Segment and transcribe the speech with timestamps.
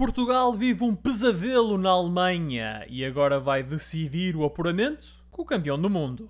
[0.00, 5.78] Portugal vive um pesadelo na Alemanha e agora vai decidir o apuramento com o campeão
[5.78, 6.26] do mundo.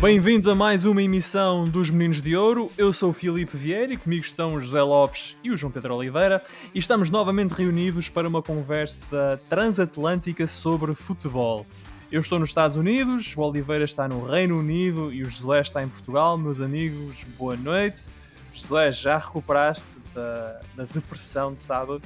[0.00, 2.72] Bem-vindos a mais uma emissão dos Meninos de Ouro.
[2.78, 5.94] Eu sou o Filipe Vieira e comigo estão o José Lopes e o João Pedro
[5.94, 6.42] Oliveira
[6.74, 11.66] e estamos novamente reunidos para uma conversa transatlântica sobre futebol.
[12.10, 15.82] Eu estou nos Estados Unidos, o Oliveira está no Reino Unido e o José está
[15.82, 16.38] em Portugal.
[16.38, 18.08] Meus amigos, boa noite.
[18.52, 22.00] José, já recuperaste da, da depressão de sábado?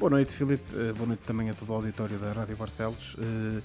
[0.00, 0.64] Boa noite, Filipe.
[0.74, 3.14] Uh, boa noite também a todo o auditório da Rádio Barcelos.
[3.14, 3.62] Uh,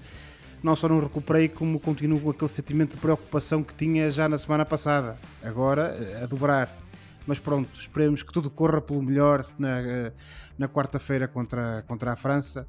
[0.62, 4.38] não só não recuperei, como continuo com aquele sentimento de preocupação que tinha já na
[4.38, 5.18] semana passada.
[5.42, 6.78] Agora, uh, a dobrar.
[7.26, 10.12] Mas pronto, esperemos que tudo corra pelo melhor na,
[10.58, 12.68] na quarta-feira contra, contra a França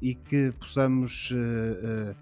[0.00, 2.16] e que possamos uh, uh,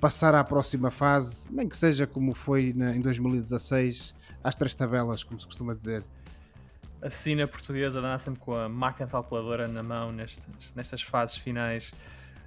[0.00, 5.22] passar à próxima fase, nem que seja como foi na, em 2016, às três tabelas,
[5.22, 6.04] como se costuma dizer.
[7.00, 11.92] A cena portuguesa dá sempre com a máquina calculadora na mão nestas, nestas fases finais.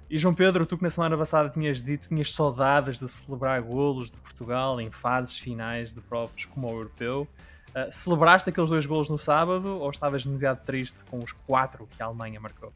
[0.08, 4.10] E João Pedro, tu que na semana passada tinhas dito, tinhas saudades de celebrar golos
[4.10, 7.28] de Portugal em fases finais de provas como o europeu.
[7.70, 12.02] Uh, celebraste aqueles dois golos no sábado ou estavas demasiado triste com os quatro que
[12.02, 12.72] a Alemanha marcou?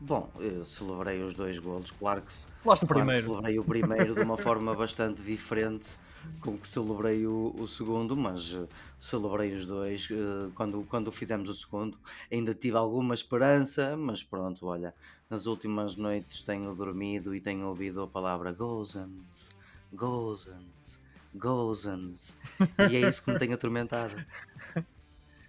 [0.00, 3.22] Bom, eu celebrei os dois golos, claro que, claro primeiro.
[3.22, 5.96] que celebrei o primeiro de uma forma bastante diferente
[6.40, 11.48] com que celebrei o, o segundo, mas uh, celebrei os dois uh, quando, quando fizemos
[11.48, 11.98] o segundo.
[12.30, 14.94] Ainda tive alguma esperança, mas pronto, olha,
[15.30, 19.50] nas últimas noites tenho dormido e tenho ouvido a palavra Gozans,
[19.92, 21.00] Gozans,
[21.34, 22.36] Gozans,
[22.90, 24.14] e é isso que me tem atormentado.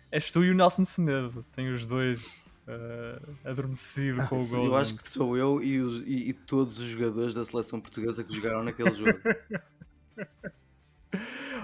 [0.10, 4.66] És tu e o Nelson Semedo, tem os dois uh, adormecido com o gol.
[4.66, 8.24] Eu acho que sou eu e, os, e, e, todos os jogadores da seleção portuguesa
[8.24, 9.18] que jogaram naquele jogo.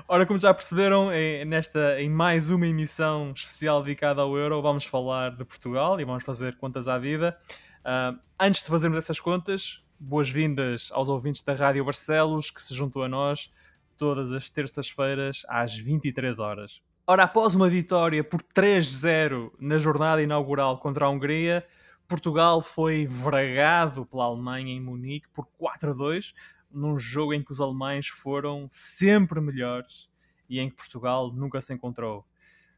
[0.08, 4.86] Ora, como já perceberam, em, nesta, em mais uma emissão especial dedicada ao Euro, vamos
[4.86, 7.38] falar de Portugal e vamos fazer contas à vida.
[7.82, 13.02] Uh, antes de fazermos essas contas, boas-vindas aos ouvintes da Rádio Barcelos que se juntam
[13.02, 13.52] a nós
[13.98, 16.82] todas as terças-feiras às 23 horas.
[17.06, 21.66] Ora, após uma vitória por 3-0 na jornada inaugural contra a Hungria,
[22.08, 26.34] Portugal foi vragado pela Alemanha em Munique por 4-2,
[26.72, 30.10] num jogo em que os alemães foram sempre melhores
[30.50, 32.26] e em que Portugal nunca se encontrou.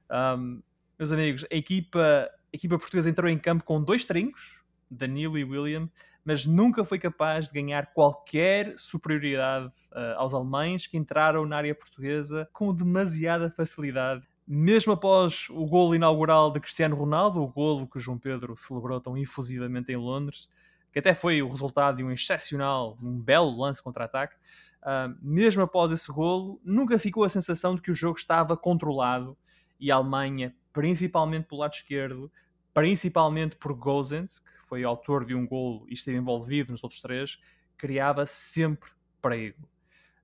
[0.10, 0.60] Um,
[0.98, 4.60] meus amigos, a equipa, a equipa portuguesa entrou em campo com dois trincos,
[4.90, 5.88] Danilo e William,
[6.26, 11.76] mas nunca foi capaz de ganhar qualquer superioridade uh, aos alemães que entraram na área
[11.76, 14.28] portuguesa com demasiada facilidade.
[14.48, 19.16] Mesmo após o golo inaugural de Cristiano Ronaldo, o golo que João Pedro celebrou tão
[19.16, 20.50] efusivamente em Londres,
[20.92, 24.36] que até foi o resultado de um excepcional, um belo lance contra-ataque,
[24.82, 29.38] uh, mesmo após esse golo, nunca ficou a sensação de que o jogo estava controlado
[29.80, 32.32] e a Alemanha, principalmente pelo lado esquerdo,
[32.74, 37.40] principalmente por Gozens, que foi autor de um golo e esteve envolvido nos outros três,
[37.78, 39.68] criava sempre perigo.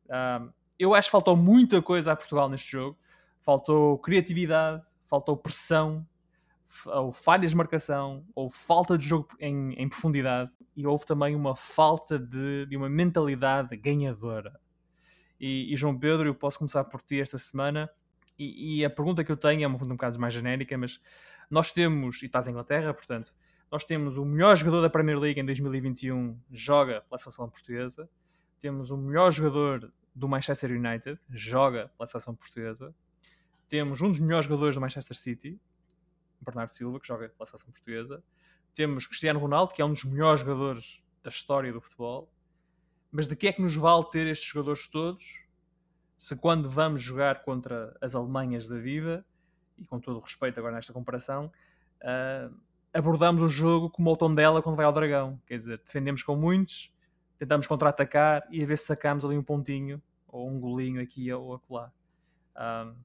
[0.09, 2.97] Um, eu acho que faltou muita coisa a Portugal neste jogo.
[3.41, 6.07] Faltou criatividade, faltou pressão,
[6.85, 11.55] ou falhas de marcação, ou falta de jogo em, em profundidade, e houve também uma
[11.55, 14.59] falta de, de uma mentalidade ganhadora.
[15.39, 17.89] E, e, João Pedro, eu posso começar por ti esta semana.
[18.37, 21.01] E, e, a pergunta que eu tenho é uma pergunta um bocado mais genérica, mas
[21.49, 23.35] nós temos, e estás em Inglaterra, portanto,
[23.71, 28.09] nós temos o melhor jogador da Premier League em 2021 joga pela seleção portuguesa.
[28.59, 32.93] Temos o melhor jogador do Manchester United, joga pela seleção portuguesa.
[33.69, 35.57] Temos um dos melhores jogadores do Manchester City,
[36.41, 38.21] Bernardo Silva, que joga pela seleção portuguesa.
[38.73, 42.29] Temos Cristiano Ronaldo, que é um dos melhores jogadores da história do futebol.
[43.09, 45.45] Mas de que é que nos vale ter estes jogadores todos
[46.17, 49.25] se quando vamos jogar contra as Alemanhas da vida
[49.77, 51.51] e com todo o respeito agora nesta comparação,
[52.03, 52.55] uh,
[52.93, 55.39] abordamos o jogo como o tom dela quando vai ao dragão.
[55.45, 56.93] Quer dizer, defendemos com muitos,
[57.37, 61.53] tentamos contra-atacar e a ver se sacamos ali um pontinho ou um golinho aqui ou
[61.53, 61.91] acolá.
[62.55, 62.95] Um,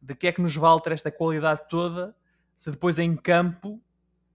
[0.00, 2.14] de que é que nos vale ter esta qualidade toda
[2.56, 3.80] se depois em campo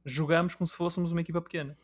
[0.06, 1.78] jogamos como se fôssemos uma equipa pequena?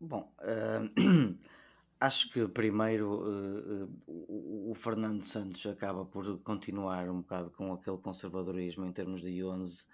[0.00, 1.38] Bom, uh,
[2.00, 7.98] acho que primeiro uh, uh, o Fernando Santos acaba por continuar um bocado com aquele
[7.98, 9.86] conservadorismo em termos de 11 uh,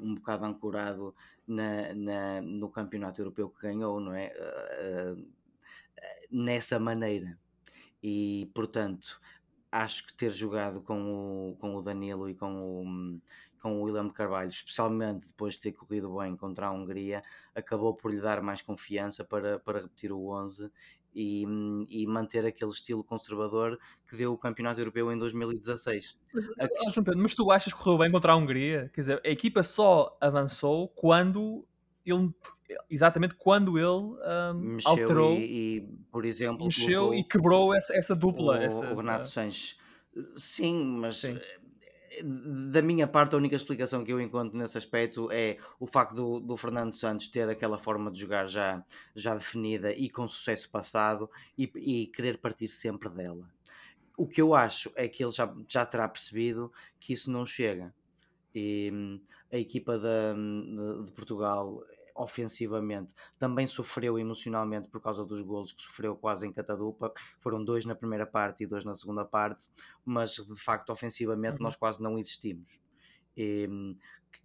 [0.00, 1.14] um bocado ancorado
[1.46, 4.32] na, na, no campeonato europeu que ganhou, não é?
[4.32, 5.26] Uh,
[6.30, 7.38] nessa maneira.
[8.02, 9.20] E portanto,
[9.70, 13.20] acho que ter jogado com o, com o Danilo e com o,
[13.60, 17.22] com o William Carvalho, especialmente depois de ter corrido bem contra a Hungria,
[17.54, 20.70] acabou por lhe dar mais confiança para, para repetir o 11
[21.14, 21.44] e,
[21.88, 23.78] e manter aquele estilo conservador
[24.08, 26.16] que deu o campeonato europeu em 2016.
[26.32, 28.90] Mas, A quest- João Pedro, mas tu achas que correu bem contra a Hungria?
[28.92, 31.64] Quer dizer, a equipa só avançou quando
[32.04, 32.30] ele,
[32.90, 35.80] exatamente quando ele mexeu alterou, e, e,
[36.10, 38.58] por exemplo, mexeu e quebrou essa, essa dupla.
[38.58, 39.78] o, essa, o Renato essa- Sanches.
[40.36, 41.38] Sim, mas Sim.
[42.22, 46.40] Da minha parte a única explicação que eu encontro nesse aspecto é o facto do,
[46.40, 48.84] do Fernando Santos ter aquela forma de jogar já,
[49.14, 53.48] já definida e com sucesso passado e, e querer partir sempre dela.
[54.16, 57.92] O que eu acho é que ele já, já terá percebido que isso não chega.
[58.54, 58.92] E
[59.52, 61.82] a equipa da- de, de Portugal,
[62.14, 67.12] ofensivamente, também sofreu emocionalmente por causa dos golos que sofreu quase em catadupa.
[67.40, 69.68] Foram dois na primeira parte e dois na segunda parte,
[70.04, 71.64] mas de facto, ofensivamente, Uhum.
[71.64, 72.78] nós quase não existimos.
[73.36, 73.68] E,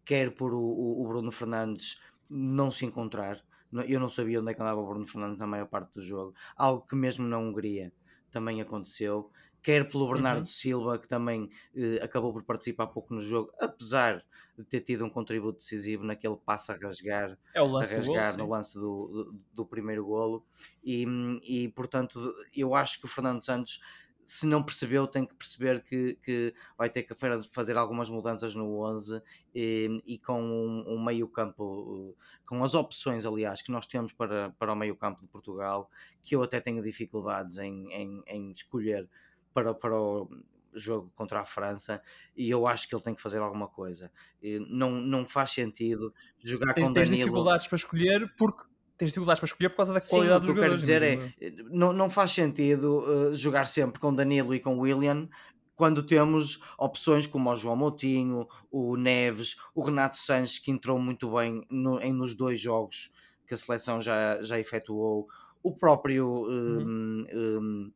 [0.05, 3.43] quer por o, o- Bruno Fernandes não se encontrar.
[3.87, 6.33] Eu não sabia onde é que andava o Bruno Fernandes na maior parte do jogo.
[6.55, 7.93] Algo que mesmo na Hungria
[8.31, 9.31] também aconteceu.
[9.61, 10.49] Quer pelo Bernardo Uhum.
[10.49, 14.23] Silva, que também eh, acabou por participar pouco no jogo, apesar
[14.57, 18.25] de ter tido um contributo decisivo naquele passo a rasgar É a lance gol.
[18.25, 18.37] rasgar sim.
[18.37, 20.45] no lance do, do, do primeiro golo
[20.83, 21.05] e,
[21.43, 22.19] e portanto
[22.55, 23.79] eu acho que o Fernando Santos
[24.25, 28.53] se não percebeu tem que perceber que, que vai ter que fa- fazer algumas mudanças
[28.53, 29.21] no 11
[29.55, 32.15] e, e com um, um meio campo
[32.45, 35.89] com as opções aliás que nós temos para, para o meio campo de Portugal
[36.21, 39.09] que eu até tenho dificuldades em, em, em escolher
[39.53, 40.29] para, para o
[40.73, 42.01] jogo contra a França
[42.35, 44.11] e eu acho que ele tem que fazer alguma coisa
[44.41, 46.13] E não, não faz sentido
[46.43, 48.63] jogar Tens, com tens Danilo dificuldades para escolher porque
[48.97, 50.77] tens dificuldades para escolher por causa da Sim, qualidade o dos que eu quero jogadores.
[50.77, 51.33] dizer eu.
[51.39, 55.29] é, não, não faz sentido uh, jogar sempre com Danilo e com William
[55.75, 61.31] quando temos opções como o João Moutinho, o Neves, o Renato Sanches, que entrou muito
[61.33, 63.11] bem no- em nos dois jogos
[63.47, 65.27] que a seleção já, já efetuou,
[65.63, 66.27] o próprio
[66.65, 66.89] Uhum.
[66.89, 67.93] um, um,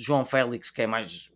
[0.00, 1.32] João Félix, que é mais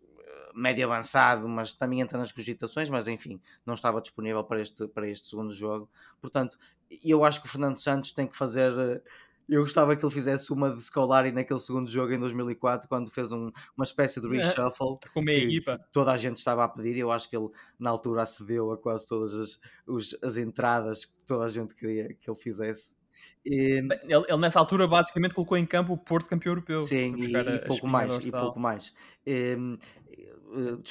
[0.53, 4.87] uh, médio avançado, mas também entra nas cogitações, mas enfim, não estava disponível para este,
[4.87, 5.89] para este segundo jogo.
[6.21, 6.57] Portanto,
[7.03, 8.71] eu acho que o Fernando Santos tem que fazer.
[8.71, 9.01] uh,
[9.49, 13.29] Eu gostava que ele fizesse uma de Scolari naquele segundo jogo em 2004, quando fez
[13.33, 15.77] um- uma espécie de reshuffle Com meia que equipa.
[15.91, 16.95] toda a gente estava a pedir.
[16.97, 21.13] Eu acho que ele, na altura, acedeu a quase todas as, os- as entradas que
[21.25, 22.95] toda a gente queria que ele fizesse.
[23.45, 26.83] Ele, ele nessa altura basicamente colocou em campo o Porto campeão europeu.
[26.83, 28.41] Sim, e, e pouco mais, e dorsal.
[28.41, 28.93] pouco mais.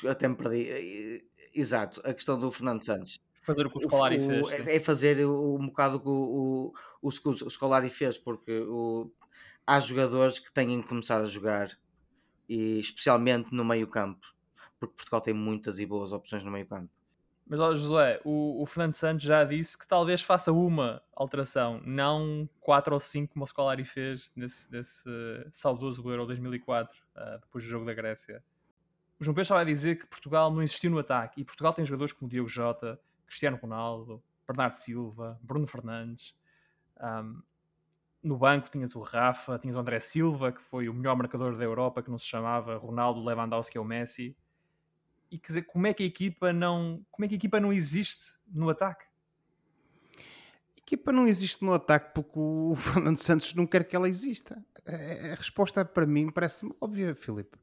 [0.08, 1.25] Até me perdi.
[1.54, 3.19] Exato, a questão do Fernando Santos.
[3.43, 4.49] Fazer o que o Scolari fez.
[4.49, 4.62] sim.
[4.66, 6.72] é, é fazer um bocado o que o,
[7.02, 9.10] o, o, o Scolari fez, porque o,
[9.66, 11.70] há jogadores que têm que começar a jogar,
[12.48, 14.25] e especialmente no meio campo,
[14.78, 16.90] porque Portugal tem muitas e boas opções no meio campo.
[17.46, 22.48] Mas ó, Josué, o, o Fernando Santos já disse que talvez faça uma alteração, não
[22.60, 27.64] quatro ou cinco como o Scolari fez nesse, nesse eh, saudoso Euro 2004, ah, depois
[27.64, 28.42] do jogo da Grécia.
[29.20, 31.84] O João Pedro estava a dizer que Portugal não existiu no ataque e Portugal tem
[31.84, 36.34] jogadores como Diogo Jota, Cristiano Ronaldo, Bernardo Silva, Bruno Fernandes.
[36.98, 37.42] Ahm,
[38.22, 41.64] no banco tinhas o Rafa, tinhas o André Silva, que foi o melhor marcador da
[41.64, 44.36] Europa, que não se chamava Ronaldo Lewandowski ou Messi.
[45.32, 47.73] E quer dizer, como é que a equipa não, como é que a equipa não
[47.73, 49.06] existe no ataque?
[50.19, 54.62] A equipa não existe no ataque porque o Fernando Santos não quer que ela exista.
[54.84, 57.56] A resposta para mim parece-me óbvia, Filipe.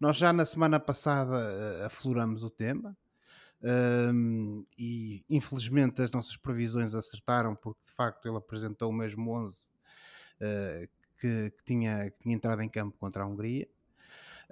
[0.00, 2.96] Nós já na semana passada eh, afloramos o tema
[4.14, 9.68] hum, e infelizmente as nossas previsões acertaram porque de facto ele apresentou o mesmo 11
[10.40, 13.68] eh, que, que tinha, que tinha entrado em campo contra a Hungria.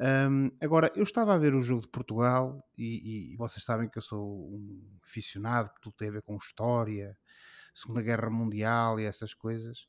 [0.01, 3.99] Hum, agora, eu estava a ver o jogo de Portugal e, e vocês sabem que
[3.99, 7.19] eu sou um aficionado, que tudo tem a ver com história,
[7.75, 9.89] Segunda Guerra Mundial e essas coisas.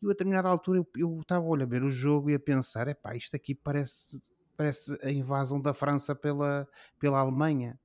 [0.00, 2.86] E a determinada altura eu, eu estava a olhar ver o jogo e a pensar:
[2.88, 4.22] epá, isto aqui parece,
[4.56, 6.68] parece a invasão da França pela,
[7.00, 7.80] pela Alemanha.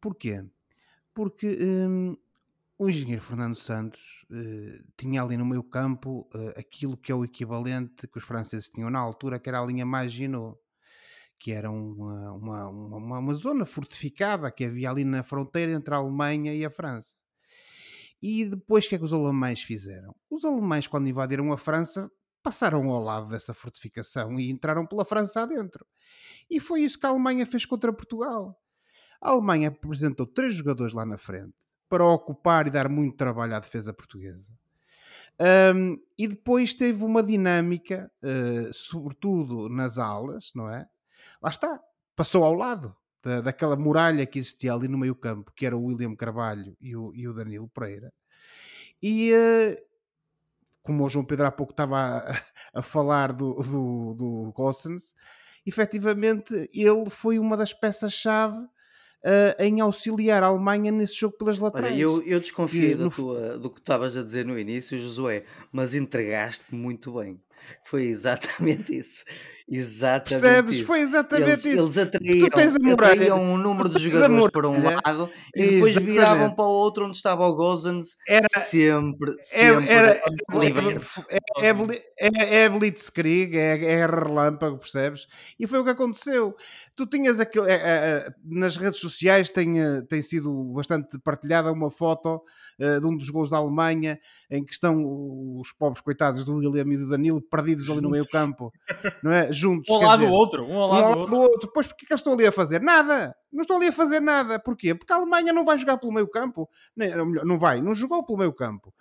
[0.00, 0.42] Porquê?
[1.14, 2.16] Porque hum,
[2.78, 7.24] o engenheiro Fernando Santos eh, tinha ali no meio campo eh, aquilo que é o
[7.24, 10.58] equivalente que os franceses tinham na altura, que era a linha Maginot
[11.38, 15.98] que era uma, uma, uma, uma zona fortificada que havia ali na fronteira entre a
[15.98, 17.14] Alemanha e a França.
[18.22, 20.14] E depois o que é que os alemães fizeram?
[20.30, 22.10] Os alemães, quando invadiram a França,
[22.42, 25.86] passaram ao lado dessa fortificação e entraram pela França adentro.
[26.50, 28.58] E foi isso que a Alemanha fez contra Portugal.
[29.20, 31.54] A Alemanha apresentou três jogadores lá na frente
[31.88, 34.52] para ocupar e dar muito trabalho à defesa portuguesa.
[35.74, 40.86] Um, e depois teve uma dinâmica, uh, sobretudo nas alas, não é?
[41.42, 41.80] Lá está,
[42.16, 45.84] passou ao lado da, daquela muralha que existia ali no meio campo, que era o
[45.84, 48.12] William Carvalho e o, e o Danilo Pereira.
[49.02, 49.76] E uh,
[50.82, 52.42] como o João Pedro há pouco estava a,
[52.78, 55.14] a falar do, do, do Gossens,
[55.66, 58.68] efetivamente ele foi uma das peças-chave uh,
[59.58, 61.94] em auxiliar a Alemanha nesse jogo pelas laterais.
[61.94, 65.94] Olha, eu, eu desconfiei da tua, do que estavas a dizer no início, Josué, mas
[65.94, 67.40] entregaste muito bem.
[67.84, 69.24] Foi exatamente isso.
[69.66, 70.74] Exatamente Percebes?
[70.76, 70.84] isso.
[70.86, 71.78] Foi exatamente Eles, isso.
[71.84, 73.12] eles atraíam, tu tens a muralha.
[73.14, 76.12] atraíam um número de jogadores para um lado e depois Exatamente.
[76.12, 81.72] viravam para o outro onde estava o Gozens Era, sempre, é, sempre era, é, é,
[81.72, 85.26] bli- é, é Blitzkrieg, é, é relâmpago, percebes?
[85.58, 86.54] E foi o que aconteceu.
[86.94, 87.70] Tu tinhas aquele.
[87.70, 92.42] é, é, é, nas redes sociais tem, eh, tem sido bastante partilhada uma foto
[92.78, 95.02] eh, de um dos gols da Alemanha em que estão
[95.58, 98.72] os pobres coitados do William e do Danilo perdidos ali no meio campo,
[99.22, 99.52] não é?
[99.52, 99.88] Juntos.
[99.90, 101.30] Um ao lado do outro, um ao um lado ao do lado outro.
[101.36, 101.70] do outro.
[101.72, 102.80] Pois porque é que eu estou ali a fazer?
[102.80, 103.34] Nada!
[103.52, 104.58] Não estou ali a fazer nada.
[104.58, 104.94] Porquê?
[104.94, 106.68] Porque a Alemanha não vai jogar pelo meio campo.
[106.96, 108.92] Nem- ou melhor, Não vai, não jogou pelo meio campo.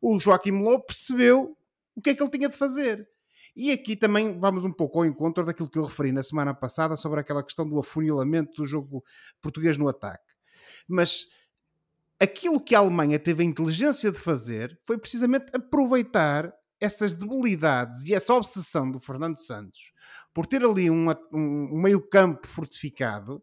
[0.00, 1.56] O Joaquim Low percebeu
[1.94, 3.06] o que é que ele tinha de fazer.
[3.56, 6.96] E aqui também vamos um pouco ao encontro daquilo que eu referi na semana passada
[6.96, 9.02] sobre aquela questão do afunilamento do jogo
[9.42, 10.32] português no ataque.
[10.86, 11.26] Mas
[12.20, 18.14] aquilo que a Alemanha teve a inteligência de fazer foi precisamente aproveitar essas debilidades e
[18.14, 19.92] essa obsessão do Fernando Santos
[20.32, 23.36] por ter ali um, um- meio-campo fortificado.
[23.36, 23.42] O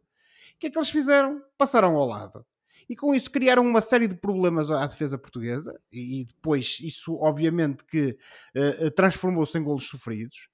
[0.59, 1.41] que é que eles fizeram?
[1.57, 2.45] Passaram ao lado.
[2.87, 7.83] E com isso criaram uma série de problemas à defesa portuguesa, e depois isso, obviamente,
[7.83, 8.15] que
[8.53, 10.47] eh, transformou-se em golos sofridos.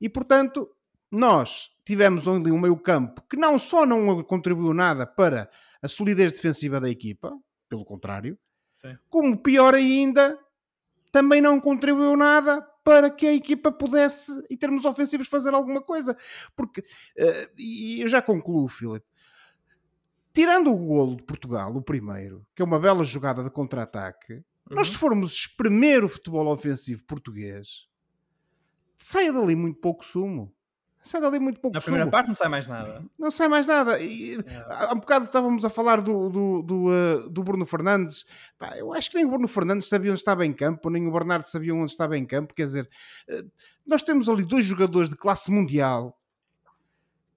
[0.00, 0.68] E portanto,
[1.10, 5.48] nós tivemos ali um meio-campo que não só não contribuiu nada para
[5.80, 7.32] a solidez defensiva da equipa,
[7.68, 8.36] pelo contrário,
[8.82, 8.98] Sim.
[9.08, 10.36] como pior ainda,
[11.16, 16.14] também não contribuiu nada para que a equipa pudesse, em termos ofensivos, fazer alguma coisa.
[16.54, 16.84] Porque,
[17.16, 19.06] eh, e eu já concluo, Filipe,
[20.34, 24.88] tirando o golo de Portugal, o primeiro, que é uma bela jogada de contra-ataque, nós
[24.88, 24.92] Uhum.
[24.92, 27.88] se formos espremer o futebol ofensivo português,
[28.96, 30.54] sai dali muito pouco sumo.
[31.06, 32.10] Sai dali muito pouco Na primeira sumo.
[32.10, 33.04] parte não sai mais nada.
[33.16, 34.00] Não sai mais nada.
[34.00, 34.36] E,
[34.68, 38.26] há um bocado estávamos a falar do, do, do, uh, do Bruno Fernandes.
[38.58, 41.12] Pá, eu acho que nem o Bruno Fernandes sabia onde estava em campo, nem o
[41.12, 42.52] Bernardo sabia onde estava em campo.
[42.54, 42.90] Quer dizer,
[43.30, 43.48] uh,
[43.86, 46.18] nós temos ali dois jogadores de classe mundial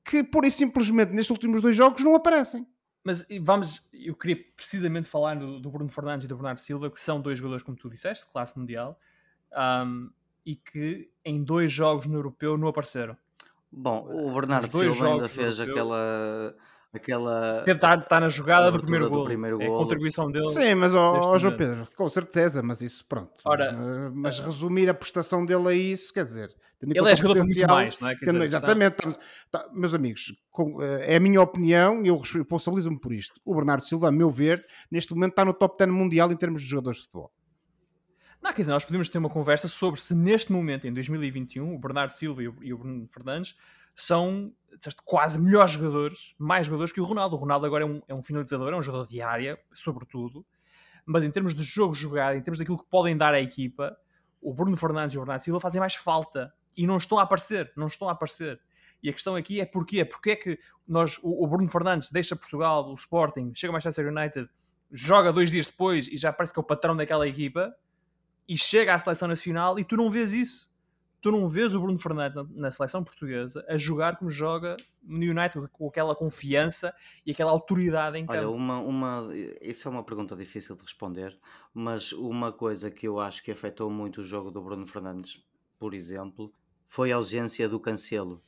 [0.03, 2.65] que, pura e simplesmente, nestes últimos dois jogos não aparecem.
[3.03, 6.99] Mas vamos, eu queria precisamente falar do, do Bruno Fernandes e do Bernardo Silva, que
[6.99, 8.99] são dois jogadores, como tu disseste, de classe mundial,
[9.53, 10.09] ahm,
[10.43, 13.15] e que em dois jogos no europeu não apareceram.
[13.71, 16.55] Bom, o Bernardo Silva ainda fez aquela.
[16.93, 19.25] aquela está tá na jogada do primeiro do gol.
[19.25, 20.49] primeiro É a contribuição dele.
[20.49, 21.55] Sim, mas ó, João.
[21.55, 23.31] Pedro, com certeza, mas isso pronto.
[23.45, 26.49] Ora, Uh, mas resumir a prestação dele a isso, quer dizer,
[26.81, 28.15] Ele é jogador muito potencial- mais, não é?
[28.15, 29.17] Tendo- dizer, está- exatamente, estamos-
[29.51, 33.39] tá, meus amigos, com- eh, é a minha opinião e eu responsabilizo-me por isto.
[33.45, 36.61] O Bernardo Silva, a meu ver, neste momento está no top 10 mundial em termos
[36.61, 37.31] de jogadores de futebol.
[38.41, 41.77] Não, quer dizer, nós podemos ter uma conversa sobre se neste momento, em 2021, o
[41.77, 43.55] Bernardo Silva e o, Bruno Fernandes
[43.95, 44.53] são
[45.03, 47.35] quase melhores jogadores, mais jogadores que o Ronaldo.
[47.35, 50.45] O Ronaldo agora é um, é um finalizador, é um jogador de área, sobretudo.
[51.05, 53.97] Mas em termos de jogo jogado, em termos daquilo que podem dar à equipa,
[54.41, 56.53] o Bruno Fernandes e o Bernardo Silva fazem mais falta.
[56.77, 58.61] E não estão a aparecer, não estão a aparecer.
[59.03, 60.05] E a questão aqui é porquê?
[60.05, 64.07] Porquê é que nós, o, o Bruno Fernandes deixa Portugal, o Sporting, chega ao Manchester
[64.07, 64.49] United,
[64.91, 67.73] joga dois dias depois e já parece que é o patrão daquela equipa
[68.49, 70.67] e chega à seleção nacional e tu não vês isso.
[71.21, 75.67] Tu não vês o Bruno Fernandes na, seleção portuguesa a jogar como joga no United,
[75.71, 76.93] com aquela confiança
[77.25, 78.53] e aquela autoridade em Olha, campo.
[78.53, 79.27] uma, uma,
[79.61, 81.37] isso é uma pergunta difícil de responder,
[81.73, 85.45] mas uma coisa que eu acho que afetou muito o jogo do Bruno Fernandes,
[85.77, 86.53] por exemplo,
[86.87, 88.41] foi a ausência do Cancelo.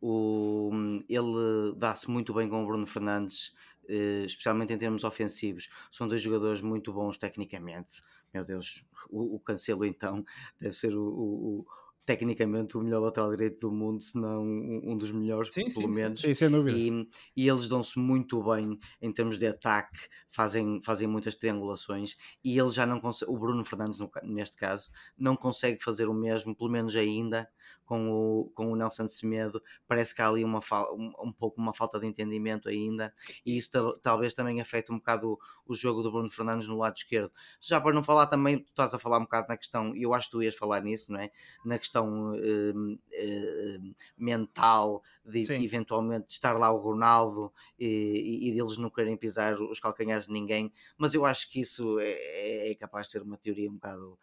[0.00, 0.70] O,
[1.08, 3.54] ele dá-se muito bem com o Bruno Fernandes,
[3.88, 5.70] eh, especialmente em termos ofensivos.
[5.90, 8.02] São dois jogadores muito bons tecnicamente.
[8.32, 10.24] Meu Deus, o, o Cancelo então
[10.60, 11.66] deve ser o, o- o-
[12.06, 15.88] tecnicamente o melhor lateral direito do mundo, se não um, dos melhores, Sim, pelo sim.
[15.88, 16.22] menos.
[16.22, 16.82] Sim, sem dúvida.
[16.82, 16.90] E,
[17.36, 19.96] e eles dão-se muito bem em termos de ataque,
[20.30, 25.36] fazem, fazem muitas triangulações e ele já não consegue, o Bruno Fernandes neste caso, não
[25.36, 27.48] consegue fazer o mesmo, pelo menos ainda,
[27.90, 30.60] com o, com o Nelson Semedo, parece que há ali uma,
[30.92, 33.12] um, um pouco uma falta de entendimento ainda
[33.44, 36.78] e isso tal- talvez também afete um bocado o, o jogo do Bruno Fernandes no
[36.78, 37.32] lado esquerdo.
[37.60, 40.14] Já para não falar também, tu estás a falar um bocado na questão, e eu
[40.14, 41.32] acho que tu ias falar nisso, não é?
[41.64, 45.64] Na questão hum, hum, mental de Sim.
[45.64, 50.72] eventualmente estar lá o Ronaldo e, e, deles não querem pisar os calcanhares de ninguém,
[50.96, 54.16] mas eu acho que isso é, é capaz de ser uma teoria um bocado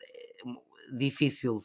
[0.00, 1.64] eh, difícil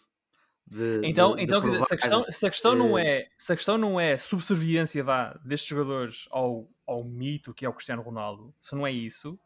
[0.70, 3.28] de, Então, de- de então dizer, se a questão, se a questão não Eh, é
[3.38, 7.74] se a questão não é subserviência vá, destes jogadores ao, ao mito que é o
[7.74, 9.40] Cristiano Ronaldo, se não é isso,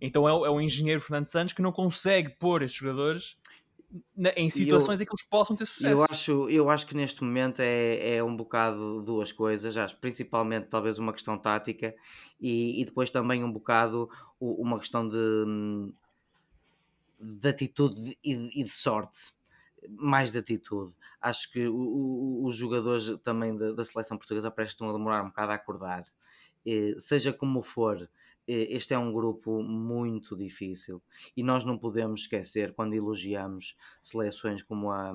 [0.00, 3.36] então é o, é o engenheiro Fernando Santos que não consegue pôr estes jogadores
[4.14, 5.86] na, em situações eu, em que eles possam ter sucesso.
[5.94, 10.66] Eu acho, eu acho que neste momento é, é um bocado duas coisas, acho principalmente
[10.68, 11.94] talvez uma questão tática
[12.38, 15.16] e, e depois também um bocado uma questão de,
[17.20, 19.32] de atitude e de, e de sorte
[19.88, 20.94] mais de atitude.
[21.20, 25.28] Acho que o, o, os jogadores também da, da, seleção portuguesa prestam a demorar um
[25.28, 26.04] bocado a acordar.
[26.66, 28.08] Eh, seja como for,
[28.48, 31.02] este é um grupo muito difícil.
[31.36, 35.12] E nós não podemos esquecer quando elogiamos seleções como a,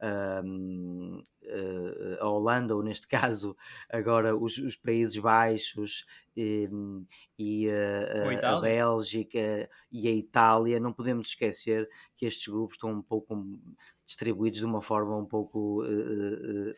[0.00, 0.42] a,
[2.20, 3.56] a Holanda, ou neste caso
[3.88, 6.04] agora os, os Países Baixos
[6.36, 6.68] e,
[7.38, 13.02] e a, a, Bélgica e a Itália, não podemos esquecer que estes grupos estão um
[13.02, 13.60] pouco
[14.04, 16.74] distribuídos de uma forma um pouco uh,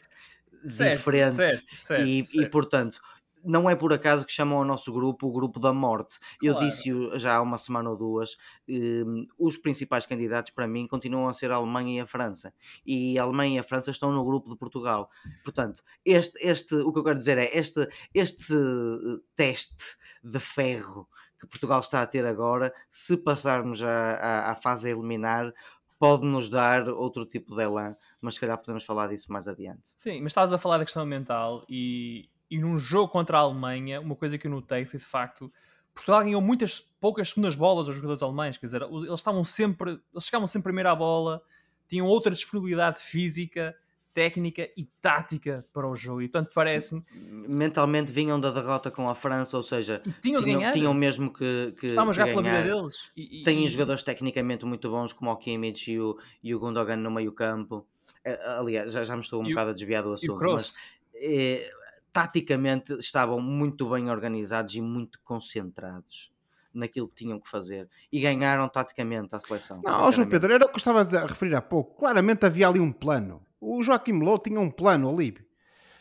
[0.69, 1.35] certo, diferente.
[1.35, 3.01] certo, certo, e, e portanto
[3.45, 6.19] não é por acaso que chamam o nosso grupo o grupo da morte.
[6.41, 6.59] Claro.
[6.59, 8.37] Eu disse já há uma semana ou duas,
[8.69, 12.53] um, os principais candidatos para mim continuam a ser a Alemanha e a França.
[12.85, 15.11] E a Alemanha e a França estão no grupo de Portugal.
[15.43, 21.09] Portanto, este, este, o que eu quero dizer é este, este eh, teste de ferro
[21.39, 25.53] que Portugal está a ter agora, se passarmos à fase a eliminar,
[25.99, 29.91] pode nos dar outro tipo de elan, mas se calhar podemos falar disso mais adiante.
[29.97, 34.01] Sim, mas estás a falar da questão mental e e num jogo contra a Alemanha,
[34.01, 35.53] uma coisa que eu notei foi de facto
[35.93, 40.25] Portugal ganhou muitas poucas segundas bolas aos jogadores alemães, quer dizer, eles estavam sempre, eles
[40.25, 41.43] chegavam sempre primeiro à bola,
[41.89, 43.77] tinham outra disponibilidade física,
[44.13, 46.23] técnica e tática para o jogo.
[46.23, 47.05] E portanto parece-me.
[47.13, 51.87] Mentalmente vinham da derrota com a França, ou seja, tinham, tinham, tinham mesmo que, que
[51.87, 53.11] Estavam já pela vida deles.
[53.17, 53.69] E, e, Têm e...
[53.69, 57.85] jogadores tecnicamente muito bons, como o Kimmich e o, e o Gundogan no meio campo.
[58.25, 60.77] Eh, aliás, já, já me estou um bocado a desviar do assunto, mas
[61.15, 61.69] eh,
[62.15, 66.33] taticamente estavam muito bem organizados e muito concentrados
[66.73, 69.83] naquilo que tinham que fazer e ganharam taticamente a seleção.
[69.85, 71.97] Não, João Pedro, era o que estava a referir há pouco.
[71.97, 73.45] Claramente havia ali um plano.
[73.61, 75.37] O Joaquim Low tinha um plano ali.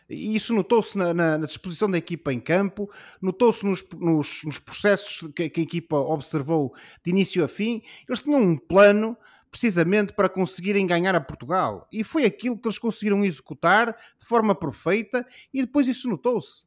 [0.08, 4.60] E isso notou-se na, na, na, disposição da equipa em campo, notou-se nos, nos, nos,
[4.60, 7.82] processos que, que a equipa observou de início a fim.
[8.08, 9.18] Eles tinham um plano
[9.54, 11.88] precisamente para conseguirem ganhar a Portugal.
[11.92, 16.66] E foi aquilo que eles conseguiram executar de forma perfeita e depois isso notou-se.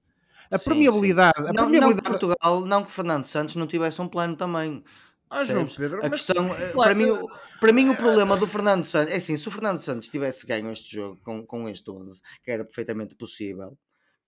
[0.48, 1.36] A permeabilidade.
[1.36, 1.94] A não, permeabilidade...
[1.94, 4.84] não que Portugal, não que Fernando Santos não tivesse um plano também.
[5.28, 6.62] Ah, João Pedro, a questão, mas...
[6.62, 7.08] Eh, para, mim,
[7.60, 10.70] para mim, o problema do Fernando Santos é assim: se o Fernando Santos tivesse ganho
[10.70, 13.76] este jogo com, com este 11, que era perfeitamente possível,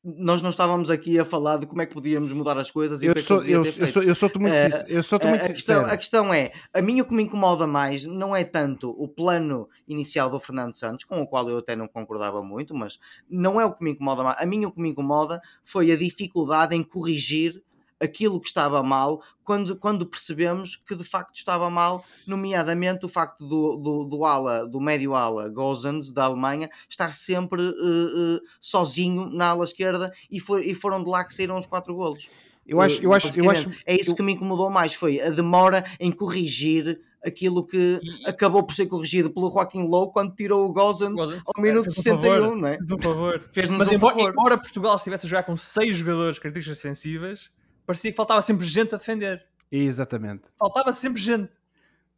[0.05, 3.03] nós não estávamos aqui a falar de como é que podíamos mudar as coisas.
[3.03, 5.97] eu, sou, eu, eu, sou, eu sou muito, uh, eu sou muito a, questão, a
[5.97, 10.31] questão é, a mim o que me incomoda mais não é tanto o plano inicial
[10.31, 13.73] do Fernando Santos, com o qual eu até não concordava muito, mas não é o
[13.73, 14.41] que me incomoda mais.
[14.41, 17.63] A mim o que me incomoda foi a dificuldade em corrigir
[18.01, 23.47] aquilo que estava mal quando, quando percebemos que de facto estava mal, nomeadamente o facto
[23.47, 29.31] do, do, do ala, do médio ala Gozens da Alemanha estar sempre uh, uh, sozinho
[29.31, 32.29] na ala esquerda e, e foram de lá que saíram os quatro golos.
[32.67, 35.87] Eu acho, eu acho, eu acho, é isso que me incomodou mais, foi a demora
[35.99, 38.29] em corrigir aquilo que e...
[38.29, 42.57] acabou por ser corrigido pelo Joaquim Low quando tirou o Gozens ao minuto 61, favor,
[42.57, 42.77] não é?
[42.77, 43.49] Fez um favor.
[43.53, 44.31] Fez-nos Mas um embora, favor.
[44.31, 47.51] embora Portugal estivesse a jogar com seis jogadores características defensivas,
[47.89, 49.47] parecia que faltava sempre gente a defender.
[49.73, 50.43] Exatamente.
[50.59, 51.51] Faltava sempre gente.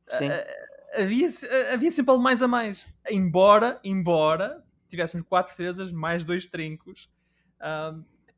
[0.08, 0.28] Sim.
[0.96, 1.28] havia,
[1.72, 2.88] havia sempre mais a mais.
[3.08, 7.08] Embora, embora tivéssemos quatro defesas, mais dois trincos,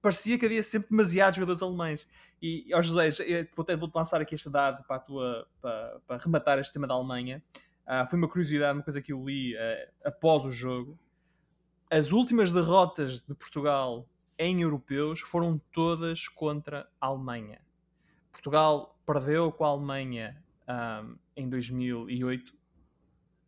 [0.03, 2.07] parecia que havia sempre demasiados jogadores alemães.
[2.43, 3.09] E, ó José,
[3.57, 6.71] vou, te, vou -te lançar aqui este dado para, a tua, para, para rematar este
[6.71, 7.43] tema da Alemanha.
[7.87, 10.99] Uh, foi uma curiosidade, uma coisa que eu li uh, após o jogo.
[11.91, 14.07] As últimas derrotas de Portugal
[14.39, 17.61] em europeus foram todas contra a Alemanha.
[18.31, 22.55] Portugal perdeu com a Alemanha um, em 2008.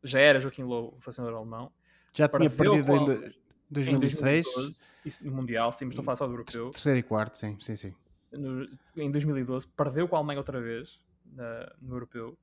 [0.02, 1.72] Já era Joaquim Low, o selecionador alemão.
[2.12, 3.32] Já tinha perdido em
[3.70, 3.70] 2006.
[3.70, 6.70] Em 2012, isso, no Mundial, sim, mas estou a falar só do europeu.
[6.70, 7.94] Terceiro e quarto, sim, sim, sim.
[8.30, 8.66] No,
[8.96, 11.00] em 2012, perdeu com a Alemanha outra vez
[11.80, 12.36] no europeu.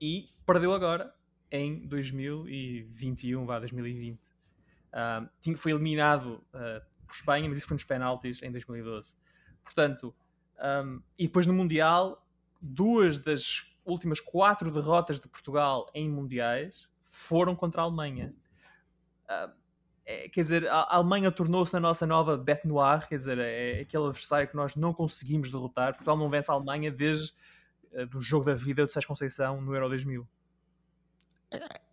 [0.00, 1.14] E perdeu agora
[1.50, 4.18] em 2021, vá, 2020.
[4.94, 9.14] Um, foi eliminado uh, por Espanha, mas isso foi nos penaltis em 2012.
[9.62, 10.14] Portanto,
[10.58, 12.26] um, e depois no Mundial,
[12.60, 18.34] duas das últimas quatro derrotas de Portugal em Mundiais foram contra a Alemanha.
[19.24, 19.52] Uh,
[20.04, 23.82] é, quer dizer, a, Alemanha tornou-se a nossa nova bête noire, quer dizer, é, é
[23.82, 25.92] aquele adversário que nós não conseguimos derrotar.
[25.92, 27.32] Portugal não vence a Alemanha desde
[27.92, 30.26] uh, do jogo da vida do Sérgio Conceição no Euro 2000.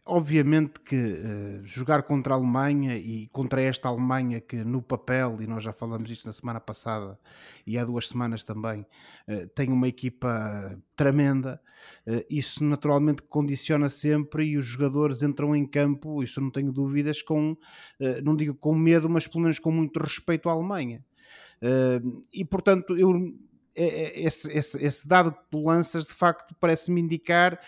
[0.10, 5.48] Obviamente que uh, jogar contra a Alemanha e contra esta Alemanha que no papel, e
[5.48, 7.20] nós já falamos isto na semana passada
[7.66, 11.62] e há duas semanas também, uh, tem uma equipa tremenda,
[12.08, 17.22] uh, isso naturalmente condiciona sempre e os jogadores entram em campo, isso não tenho dúvidas,
[17.22, 17.56] com,
[18.24, 21.04] não digo com medo, mas pelo menos com muito respeito à Alemanha.
[22.34, 23.14] e portanto, eu,
[23.80, 27.60] é, é, esse, esse, esse dado que tu lanças de facto parece-me indicar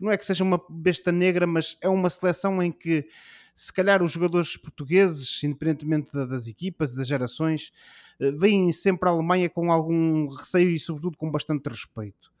[0.00, 3.08] não é que seja uma besta negra, mas é uma seleção em que
[3.54, 7.72] se calhar os jogadores portugueses, independentemente das equipas e das gerações,
[8.20, 12.32] eh, veem sempre a Alemanha com algum receio e sobretudo com bastante respeito.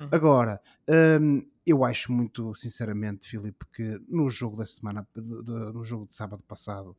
[0.00, 0.08] Uhum.
[0.10, 0.60] Agora,
[1.20, 6.42] hum, eu acho muito sinceramente, Filipe, que no jogo da semana, no jogo de sábado
[6.42, 6.96] passado,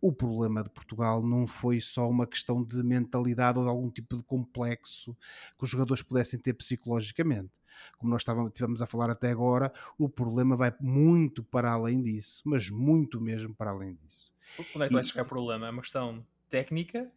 [0.00, 4.16] o problema de Portugal não foi só uma questão de mentalidade ou de algum tipo
[4.16, 5.16] de complexo
[5.56, 7.52] que os jogadores pudessem ter psicologicamente
[7.98, 12.42] como nós estávamos, estivemos a falar até agora, o problema vai muito para além disso,
[12.44, 14.32] mas muito mesmo para além disso.
[14.74, 15.66] Onde é que que é o problema?
[15.66, 17.10] É uma questão técnica?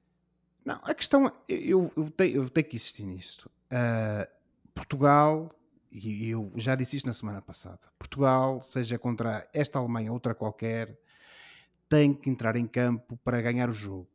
[0.66, 3.50] Não, a questão, eu, eu, tenho, eu tenho que insistir nisto.
[3.72, 4.28] Uh,
[4.74, 5.52] Portugal,
[5.92, 10.36] e eu já disse isto na semana passada, Portugal, seja contra esta Alemanha ou outra
[10.36, 11.00] qualquer,
[11.90, 14.10] tem que entrar em campo para ganhar o jogo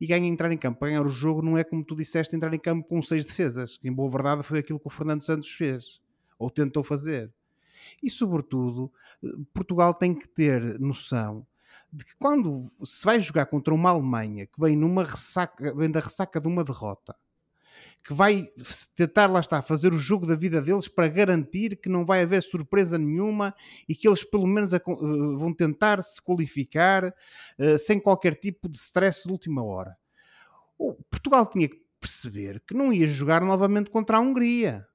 [0.00, 0.78] e ganha entrar em campo.
[0.78, 3.78] Para ganhar o jogo não é como tu disseste, entrar em campo com seis defesas.
[3.82, 6.00] Em boa verdade foi aquilo que o Fernando Santos fez,
[6.38, 7.32] ou tentou fazer.
[8.02, 8.92] E sobretudo,
[9.52, 11.46] Portugal tem que ter noção
[11.92, 16.00] de que quando se vai jogar contra uma Alemanha que vem numa ressaca, vem da
[16.00, 17.14] ressaca de uma derrota,
[18.04, 18.46] que vai
[18.94, 22.42] tentar, lá está, fazer o jogo da vida deles para garantir que não vai haver
[22.42, 23.54] surpresa nenhuma
[23.88, 28.76] e que eles pelo menos uh, vão tentar se qualificar uh, sem qualquer tipo de
[28.76, 29.96] stress de última hora.
[30.76, 34.86] O Portugal tinha que perceber que não ia jogar novamente contra a Hungria.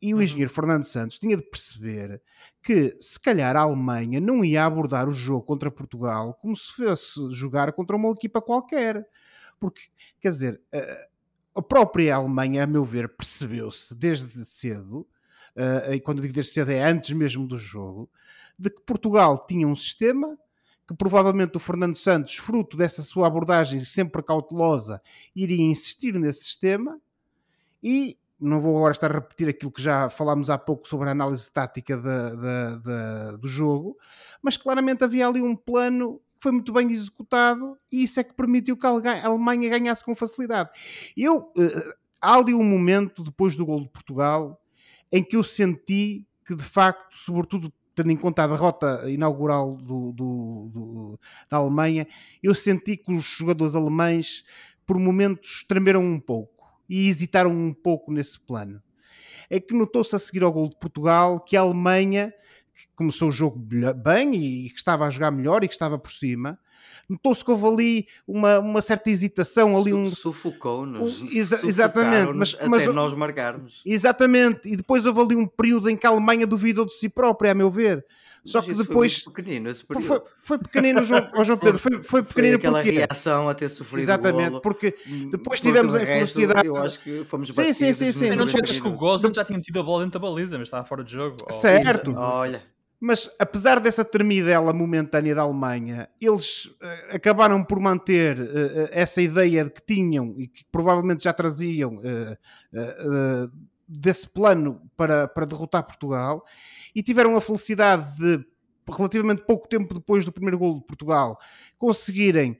[0.00, 0.22] E o uhum.
[0.22, 2.22] engenheiro Fernando Santos tinha de perceber
[2.62, 7.32] que, se calhar, a Alemanha não ia abordar o jogo contra Portugal como se fosse
[7.32, 9.04] jogar contra uma equipa qualquer.
[9.58, 9.82] Porque,
[10.20, 11.11] quer dizer, uh,
[11.54, 15.06] a própria Alemanha, a meu ver, percebeu-se desde cedo,
[15.56, 18.10] uh, e quando digo desde cedo é antes mesmo do jogo,
[18.58, 20.38] de que Portugal tinha um sistema
[20.86, 25.00] que provavelmente o Fernando Santos, fruto dessa sua abordagem sempre cautelosa,
[25.34, 27.00] iria insistir nesse sistema.
[27.82, 31.12] E não vou agora estar a repetir aquilo que já falámos há pouco sobre a
[31.12, 33.96] análise tática de, de, de, do jogo,
[34.42, 38.76] mas claramente havia ali um plano foi muito bem executado e isso é que permitiu
[38.76, 38.90] que a
[39.24, 40.70] Alemanha ganhasse com facilidade.
[41.16, 44.60] Eu, uh, há ali um momento depois do gol de Portugal
[45.12, 50.12] em que eu senti que de facto, sobretudo tendo em conta a derrota inaugural do,
[50.12, 52.08] do, do, da Alemanha,
[52.42, 54.44] eu senti que os jogadores alemães
[54.84, 58.82] por momentos tremeram um pouco e hesitaram um pouco nesse plano.
[59.48, 62.32] É que notou-se a seguir ao gol de Portugal que a Alemanha
[62.94, 66.58] começou o jogo bem e que estava a jogar melhor e que estava por cima.
[67.08, 70.10] Notou-se que houve ali uma, uma certa hesitação, ali um.
[70.10, 71.22] Sufocou-nos.
[71.32, 73.82] Exa exatamente, mas, até mas, nós marcarmos.
[73.84, 77.52] Exatamente, e depois houve ali um período em que a Alemanha duvidou de si própria,
[77.52, 78.04] a meu ver.
[78.44, 79.22] Só mas que depois.
[79.22, 80.06] Foi pequenino esse período.
[80.06, 81.78] Foi, foi pequenino, João, oh, João Pedro.
[81.78, 82.98] Foi, foi pequenino foi aquela porque...
[82.98, 84.60] reação a ter sofrido Exatamente, golo.
[84.60, 84.94] porque
[85.30, 86.66] depois porque tivemos a infelicidade.
[86.66, 88.26] Eu acho que fomos sim, sim, sim, sim.
[88.28, 90.66] Eu não esqueças que o Gozan já tinha metido a bola dentro da baliza, mas
[90.66, 91.36] estava fora de jogo.
[91.50, 92.12] Certo.
[92.16, 92.62] Olha.
[93.04, 99.68] Mas apesar dessa tremidela momentânea da Alemanha, eles uh, acabaram por manter uh, essa ideia
[99.68, 103.50] que tinham e que provavelmente já traziam uh,
[103.98, 106.44] desse plano para, para derrotar Portugal
[106.94, 108.44] e tiveram a felicidade de,
[108.90, 111.38] relativamente pouco tempo depois do primeiro gol de Portugal,
[111.78, 112.58] conseguirem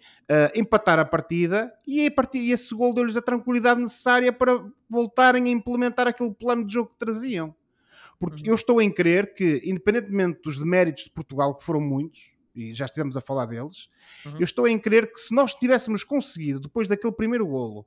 [0.54, 5.44] empatar a partida e, a partir, e esse gol deu-lhes a tranquilidade necessária para voltarem
[5.44, 7.54] a implementar aquele plano de jogo que traziam.
[8.18, 8.50] Porque uhum.
[8.50, 12.84] eu estou em crer que, independentemente dos deméritos de Portugal, que foram muitos, e já
[12.84, 13.88] estivemos a falar deles,
[14.24, 14.36] uhum.
[14.38, 17.80] eu estou em crer que se nós tivéssemos conseguido, depois daquele primeiro golo,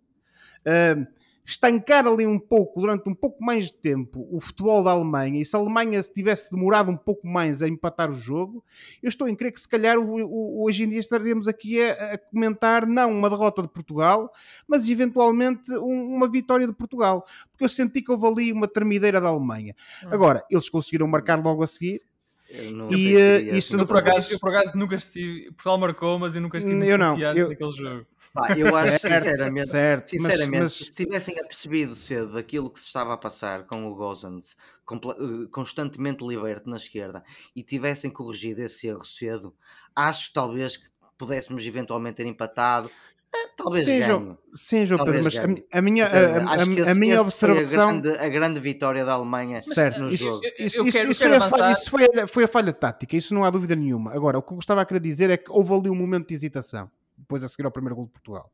[0.67, 1.07] uh,
[1.45, 5.45] estancar ali um pouco, durante um pouco mais de tempo, o futebol da Alemanha, e
[5.45, 8.63] se a Alemanha se tivesse demorado um pouco mais a empatar o jogo,
[9.01, 12.87] eu estou em crer que se calhar hoje em dia estaríamos aqui a, a, comentar
[12.87, 14.31] não uma derrota de Portugal,
[14.67, 19.21] mas eventualmente um, uma vitória de Portugal, porque eu senti que houve ali uma termideira
[19.21, 19.75] da Alemanha.
[20.03, 20.09] Hum.
[20.11, 22.01] Agora, eles conseguiram marcar logo a seguir,
[22.49, 25.45] e uh, isso eu, por acaso, eu por acaso nunca estive.
[25.51, 28.05] Portugal marcou, mas eu nunca estive eu não, eu, naquele jogo.
[28.33, 30.73] Pá, eu acho sinceramente, certo, sinceramente mas, mas...
[30.73, 34.57] se tivessem apercebido cedo daquilo que se estava a passar com o Gozans
[34.91, 37.23] eh, constantemente liberto na esquerda
[37.55, 39.55] e tivessem corrigido esse erro cedo,
[39.95, 40.85] acho talvez que
[41.17, 42.91] pudéssemos eventualmente ter empatado.
[43.35, 44.03] Eh, talvez sim, ganhe.
[44.05, 45.65] João, sim, João Pedro, mas a, ganhe.
[45.71, 47.89] a minha, dizer, a, a- a esse- minha foi observação.
[47.89, 50.41] a grande, a grande vitória da Alemanha Certo, no isso, jogo.
[50.59, 53.33] Isso, isso- quero- isso quero a falha, isso foi a- foi a falha tática, isso
[53.33, 54.13] não há dúvida nenhuma.
[54.13, 56.33] Agora, o que eu estava a querer dizer é que houve ali um momento de
[56.35, 58.51] hesitação, depois a seguir ao primeiro gol de Portugal.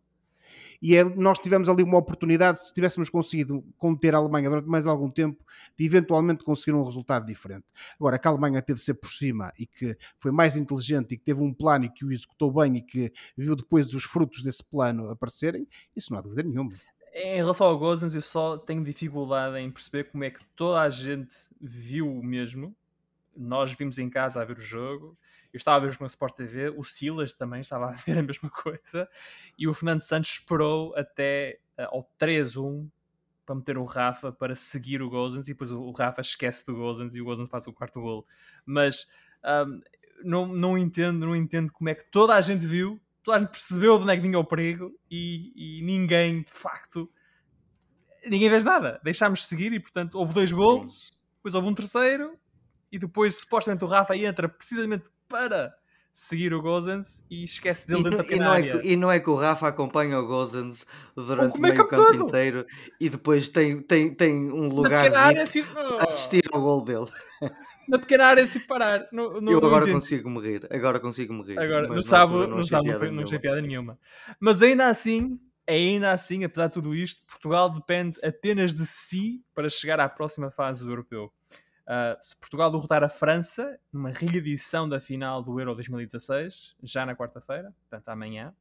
[0.82, 4.88] E é- nós tivemos ali uma oportunidade, se tivéssemos conseguido conter a Alemanha durante mais
[4.88, 5.46] algum tempo,
[5.78, 7.66] de eventualmente conseguir um resultado diferente.
[8.00, 11.24] Agora, que a Alemanha teve ser por cima e que foi mais inteligente e que
[11.24, 14.64] teve um plano e que o executou bem e que viu depois os frutos desse
[14.64, 16.74] plano aparecerem, isso não há dúvida nenhuma.
[17.14, 20.90] Em relação ao Gozens, eu só tenho dificuldade em perceber como é que toda a
[20.90, 22.74] gente viu o mesmo.
[23.36, 25.18] Nós vimos em casa a ver o jogo.
[25.54, 26.70] Eu estava a ver o jogo na Sport TV.
[26.70, 29.10] O Silas também estava a ver a mesma coisa.
[29.58, 32.90] E o Fernando Santos esperou até eh, ao 3-1
[33.46, 35.48] para meter o Rafa para seguir o Gozens.
[35.48, 38.26] E depois o, Rafa esquece do Gozens e o Gozens faz o quarto gol.
[38.66, 39.08] Mas
[39.44, 39.82] ahm,
[40.24, 43.50] não, não entendo, não entendo como é que toda a gente viu, toda a gente
[43.50, 47.12] percebeu de onde é que vinha o perigo e, e ninguém, de facto,
[48.26, 49.00] ninguém fez nada.
[49.04, 52.38] Deixámos seguir e, portanto, houve dois gols, depois houve um terceiro
[52.92, 55.74] e depois, supostamente, o Rafa entra precisamente para
[56.14, 58.88] seguir o Gozens e esquece dele E, dentro não- da e pequena não é que,
[58.88, 62.18] e não é que o Rafa acompanha o Gozens durante O meio meio campo campo
[62.18, 62.28] todo.
[62.28, 62.66] inteiro
[63.00, 67.08] e depois tem, tem, tem um lugar área, tipo, a assistir ao gol dele.
[67.88, 69.08] na pequena área de se parar.
[69.12, 69.94] Não, não, eu agora entendo.
[69.96, 71.58] consigo me rir, agora consigo me rir.
[71.60, 73.40] Agora, no sábado, no sábado não, piada foi, não nenhuma.
[73.40, 74.00] piada nenhuma.
[74.40, 79.70] Mas ainda assim, ainda assim, apesar de tudo isto, Portugal depende apenas de si para
[79.70, 81.32] chegar à próxima fase do europeu.
[81.92, 87.18] Uh, se Portugal derrotar a França numa reedição da final do Euro 2016, já na
[87.18, 88.56] quarta-feira, portanto amanhã,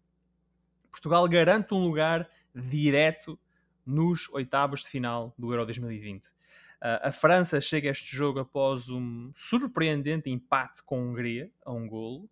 [0.90, 3.38] Portugal garante um lugar direto
[3.86, 6.26] nos oitavos de final do Euro 2020.
[6.26, 6.32] Uh,
[7.02, 11.86] a França chega a este jogo após um surpreendente empate com a Hungria, a um
[11.86, 12.28] golo,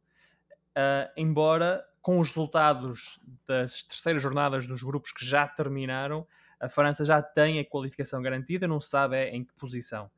[0.79, 6.25] Uh, embora com os resultados das terceiras jornadas dos grupos que já terminaram,
[6.61, 10.09] a França já tem a qualificação garantida, não sabe é em que posição.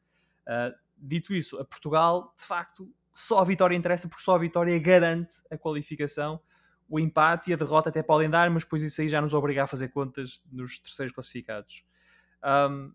[0.51, 4.77] Uh, dito isso, a Portugal, de facto, só a vitória interessa porque só a vitória
[4.79, 6.41] garante a qualificação.
[6.89, 9.63] O empate e a derrota até podem dar, mas depois isso aí já nos obriga
[9.63, 11.85] a fazer contas nos terceiros classificados.
[12.45, 12.93] Um,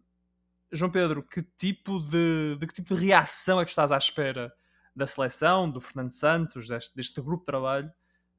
[0.71, 4.53] João Pedro, que tipo de, de que tipo de reação é que estás à espera
[4.93, 7.91] da seleção, do Fernando Santos, deste, deste grupo de trabalho,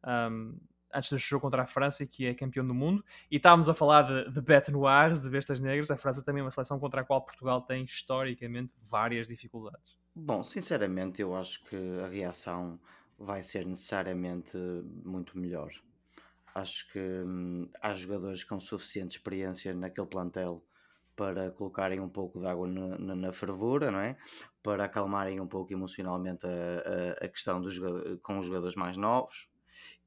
[0.05, 0.59] um,
[0.95, 3.05] antes deste jogo contra a França, que é campeão do mundo.
[3.31, 5.91] E estávamos a falar de, de bête noirs, de bestas negras.
[5.91, 9.97] A França também é uma seleção contra a qual Portugal tem historicamente várias dificuldades.
[10.15, 12.81] Bom, sinceramente, eu acho que a reação
[13.19, 14.57] vai ser necessariamente
[15.05, 15.71] muito melhor.
[16.55, 20.65] Acho que hum, há jogadores com suficiente experiência naquele plantel
[21.15, 24.17] para colocarem um pouco de água na, na, na fervura, não é?
[24.63, 27.79] Para acalmarem um pouco emocionalmente a, a, a questão dos,
[28.23, 29.49] com os jogadores mais novos.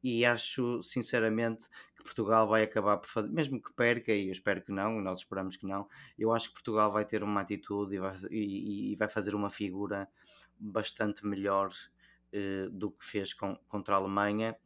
[0.04, 4.62] E acho, sinceramente, que Portugal vai acabar por fazer, mesmo que perca, e eu espero
[4.64, 7.96] que não, e nós esperamos que não, eu acho que Portugal vai ter uma atitude
[7.96, 10.08] e vai, e, e vai fazer uma figura
[10.58, 11.70] bastante melhor
[12.32, 14.58] eh, do que fez com, contra a Alemanha,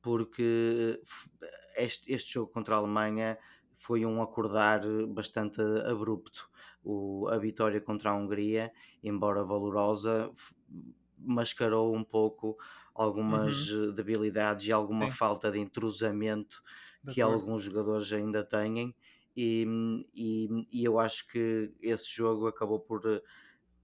[0.00, 1.30] porque f-
[1.76, 3.38] este, este jogo contra a Alemanha
[3.76, 6.50] foi um acordar bastante abrupto.
[6.84, 10.32] O, a vitória contra a Hungria, embora valorosa,
[11.18, 12.56] mascarou um pouco
[12.94, 15.10] algumas eh, debilidades e alguma Sim.
[15.10, 16.62] falta de entrosamento
[17.04, 17.22] De que acordo.
[17.22, 18.94] alguns jogadores ainda têm.
[19.36, 19.66] E,
[20.14, 20.48] e,
[20.80, 23.22] e eu acho que esse jogo acabou por, eh,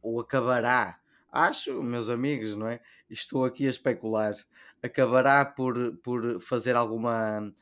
[0.02, 1.00] ou acabará,
[1.32, 2.80] acho, meus amigos, não é?
[3.10, 4.34] Estou aqui a especular,
[4.82, 7.52] acabará por, por fazer alguma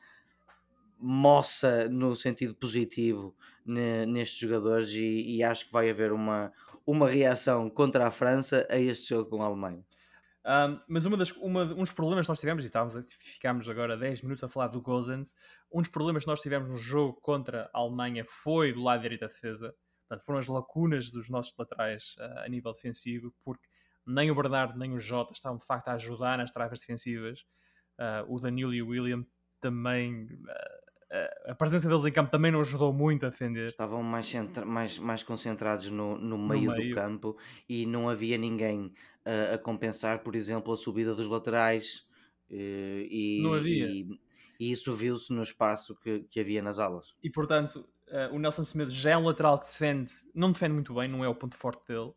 [0.99, 6.51] moça no sentido positivo ne- nestes jogadores e, e acho que vai haver uma,
[6.85, 9.85] uma reação contra a França a este jogo com a Alemanha.
[10.47, 13.97] Um, mas uma das, uma, um dos problemas que nós tivemos, e estávamos ficámos agora
[13.97, 15.35] 10 minutos a falar do Gozens,
[15.69, 19.21] um dos problemas que nós tivemos no jogo contra a Alemanha foi do lado direito
[19.21, 19.75] da defesa.
[20.07, 23.67] Portanto, foram as lacunas dos nossos laterais uh, a nível defensivo, porque
[24.05, 27.41] nem o Bernardo nem o Jota estavam de facto a ajudar nas travas defensivas.
[27.99, 29.25] Uh, o Danilo e o William
[29.59, 30.23] também.
[30.23, 30.86] uh,
[31.45, 33.69] a presença deles em campo também não ajudou muito a defender.
[33.69, 34.31] Estavam mais,
[34.65, 36.89] mais, mais concentrados no, no meio meio.
[36.89, 38.93] do campo e não havia ninguém
[39.25, 42.05] uh, a compensar, por exemplo, a subida dos laterais.
[42.49, 43.87] eh, e, Não havia.
[43.87, 44.19] E,
[44.59, 47.15] e isso viu-se no espaço que, que havia nas alas.
[47.23, 50.93] E portanto, uh, o Nelson Semedo já é um lateral que defende, não defende muito
[50.93, 52.11] bem, não é o ponto forte dele.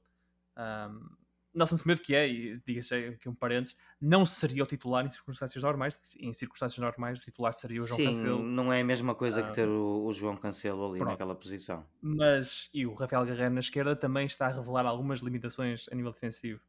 [0.57, 1.20] Um,
[1.53, 5.63] Nelson Semedo, que é, e diga-se aqui um parênteses, não seria o titular em circunstâncias
[5.63, 5.99] normais.
[6.19, 8.43] Em circunstâncias normais, o titular seria o João Sim, Cancelo.
[8.43, 9.47] não é a mesma coisa Ah.
[9.47, 11.11] que ter o, o João Cancelo ali Pronto.
[11.11, 11.85] naquela posição.
[12.01, 16.13] Mas, e o Rafael Guerreiro na esquerda também está a revelar algumas limitações a nível
[16.13, 16.61] defensivo.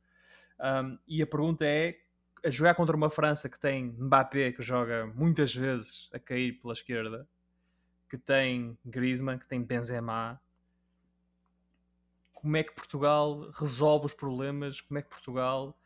[0.60, 1.98] Um, e a pergunta é:
[2.44, 6.74] a jogar contra uma França que tem Mbappé, que joga muitas vezes a cair pela
[6.74, 7.28] esquerda,
[8.10, 10.41] que tem Griezmann, que tem Benzema,
[12.41, 15.77] como é que Portugal resolve os problemas, como é que Portugal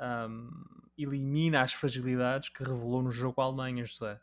[0.00, 0.48] um,
[0.96, 4.20] elimina as fragilidades que revelou no jogo com a Alemanha, José?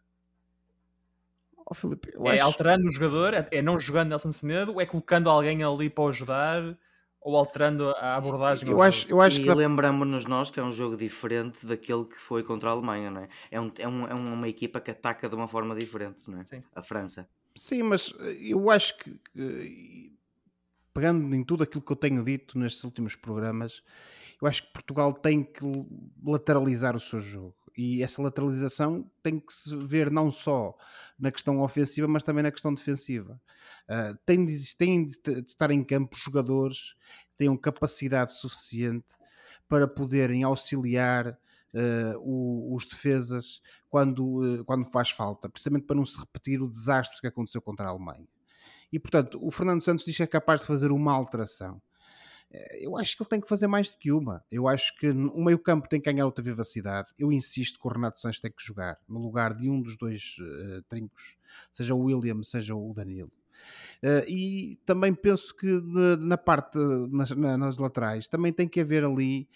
[1.65, 2.43] Oh, Filipe, é acho...
[2.43, 6.77] alterando o jogador, é, é não jogando Nelson Semedo, é colocando alguém ali para ajudar,
[7.21, 8.69] ou alterando a abordagem.
[8.69, 12.17] Eu acho, eu acho e que lembramos-nos nós que é um jogo diferente daquele que
[12.17, 13.30] foi contra a Alemanha, não é?
[13.51, 16.45] É, um, é, um, é uma equipa que ataca de uma forma diferente, não é?
[16.45, 16.63] Sim.
[16.75, 17.30] A França.
[17.56, 20.11] Sim, mas eu acho que
[20.93, 23.84] pegando em tudo aquilo que eu tenho dito nestes últimos programas,
[24.41, 25.62] eu acho que Portugal tem que
[26.23, 27.56] lateralizar o seu jogo.
[27.77, 30.75] E essa lateralização tem que se ver não só
[31.17, 33.39] na questão ofensiva, mas também na questão defensiva.
[33.89, 36.95] Uh, tem, de, tem de estar em campo jogadores
[37.30, 39.06] que tenham capacidade suficiente
[39.69, 46.06] para poderem auxiliar uh, o, os defesas quando, uh, quando faz falta, precisamente para não
[46.06, 48.27] se repetir o desastre que aconteceu contra a Alemanha.
[48.91, 51.82] E portanto, o Fernando Santos diz que é capaz de fazer uma alteração.
[52.51, 54.43] Eh, eu acho que ele tem que fazer mais do que uma.
[54.51, 57.08] Eu acho que o meio-campo tem que ganhar outra vivacidade.
[57.17, 60.36] Eu insisto que o Renato Santos tem que jogar no lugar de um dos dois
[60.39, 61.38] uh, trincos,
[61.73, 63.32] seja o William, seja o Danilo.
[64.04, 66.77] Uh, e também penso que na, na parte,
[67.12, 69.47] nas, na, nas laterais, também tem que haver ali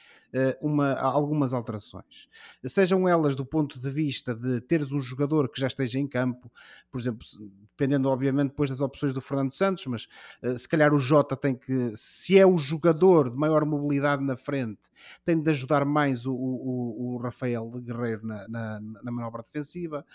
[0.62, 2.28] uma, algumas alterações.
[2.66, 6.52] Sejam elas do ponto de vista de teres um jogador que já esteja em campo,
[6.92, 7.26] por exemplo,
[7.70, 10.08] dependendo obviamente depois das opções do Fernando Santos, mas
[10.44, 14.36] uh, se calhar o Jota tem que, se é o jogador de maior mobilidade na
[14.36, 14.82] frente,
[15.24, 20.06] tem de ajudar mais o, o, o Rafael Guerreiro na, na, na manobra defensiva.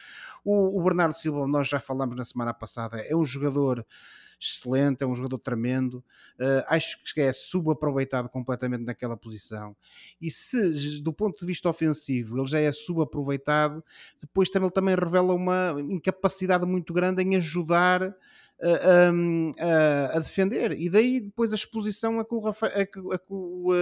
[0.44, 3.86] O, o Bernardo Silva, nós já falamos na semana passada, é um jogador
[4.40, 6.02] excelente, é um jogador tremendo.
[6.38, 9.76] Uh, acho que é subaproveitado completamente naquela posição.
[10.20, 13.84] E se, do ponto de vista ofensivo, ele já é subaproveitado,
[14.20, 18.14] depois também, ele também revela uma incapacidade muito grande em ajudar.
[18.62, 22.98] Uh, uh, a defender, e daí depois a exposição a que o, Rafael, a que,
[22.98, 23.72] a que o,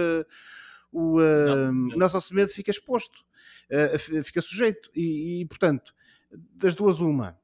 [0.89, 3.25] o uh, Nelson Semedo fica exposto,
[4.23, 5.93] fica sujeito, e, e, portanto,
[6.31, 7.37] das duas, uma,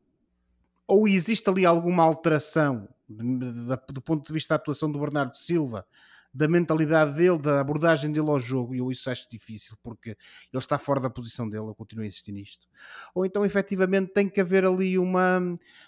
[0.88, 5.86] ou existe ali alguma alteração do ponto de vista da atuação do Bernardo Silva,
[6.34, 10.18] da mentalidade dele, da abordagem dele ao jogo, e eu isso acho difícil porque ele
[10.56, 12.68] está fora da posição dele, eu continuo a insistir nisto.
[13.14, 15.40] Ou então efetivamente tem que haver ali uma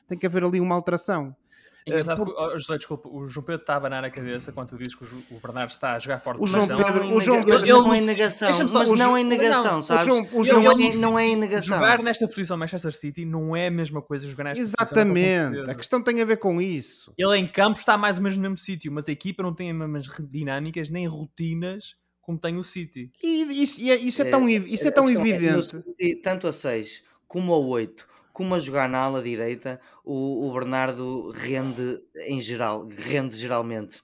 [0.08, 1.36] tem que haver ali uma alteração.
[1.86, 2.34] Engraçado por...
[2.34, 4.96] que, oh, José, desculpa, o João Pedro está a abanar a cabeça quando tu dizes
[4.96, 8.02] que o Bernardo está a jogar forte o João Pedro, o João Pedro não é
[8.02, 10.04] negação, mas não é negação, sabes?
[10.04, 11.78] O João, o João, não, é, não é negação.
[11.78, 15.14] Jogar nesta posição Manchester City não é a mesma coisa jogar nesta Exatamente.
[15.14, 15.54] posição.
[15.54, 17.14] Exatamente, a questão tem a ver com isso.
[17.18, 19.72] Ele em campo está mais ou menos no mesmo sítio, mas a equipa não tem
[19.72, 21.96] as mesmas dinâmicas nem rotinas
[22.28, 23.10] como tem o City.
[23.24, 25.82] E isso, isso é, tão, isso é, é tão evidente.
[25.98, 28.06] É, tanto a 6 como a 8
[28.38, 34.04] como a jogar na ala direita, o, o Bernardo rende em geral, rende geralmente.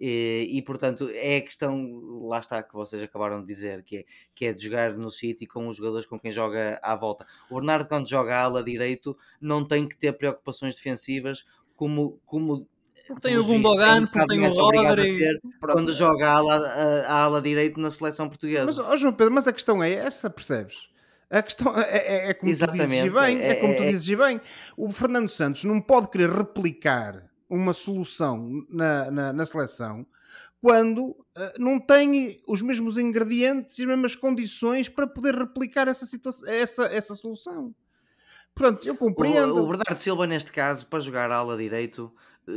[0.00, 1.86] E, e, portanto é a questão,
[2.24, 5.46] lá está que vocês acabaram de dizer, que é, que é de jogar no City
[5.46, 7.24] com os jogadores com quem joga à volta.
[7.48, 11.44] O Bernardo, quando joga à ala direito, não tem que ter preocupações defensivas
[11.76, 12.66] como, como
[13.06, 15.38] porque tem o Gundogan, porque tem o Rodri.
[15.60, 16.56] Quando joga à ala,
[17.06, 18.66] à ala direito na seleção portuguesa.
[18.66, 20.90] Mas, oh João Pedro, mas a questão é essa, percebes?
[21.30, 22.86] A questão é, é, é como Exatamente.
[22.86, 23.90] tu dizes bem, é, é como tu é, é.
[23.90, 24.40] dizes bem.
[24.76, 30.06] O Fernando Santos não pode querer replicar uma solução na, na, na seleção
[30.60, 31.16] quando uh,
[31.58, 36.84] não tem os mesmos ingredientes e as mesmas condições para poder replicar essa, situação, essa,
[36.86, 37.74] essa solução.
[38.54, 39.54] Portanto, eu compreendo.
[39.54, 42.12] O, o Bernardo Silva, neste caso, para jogar ala direito,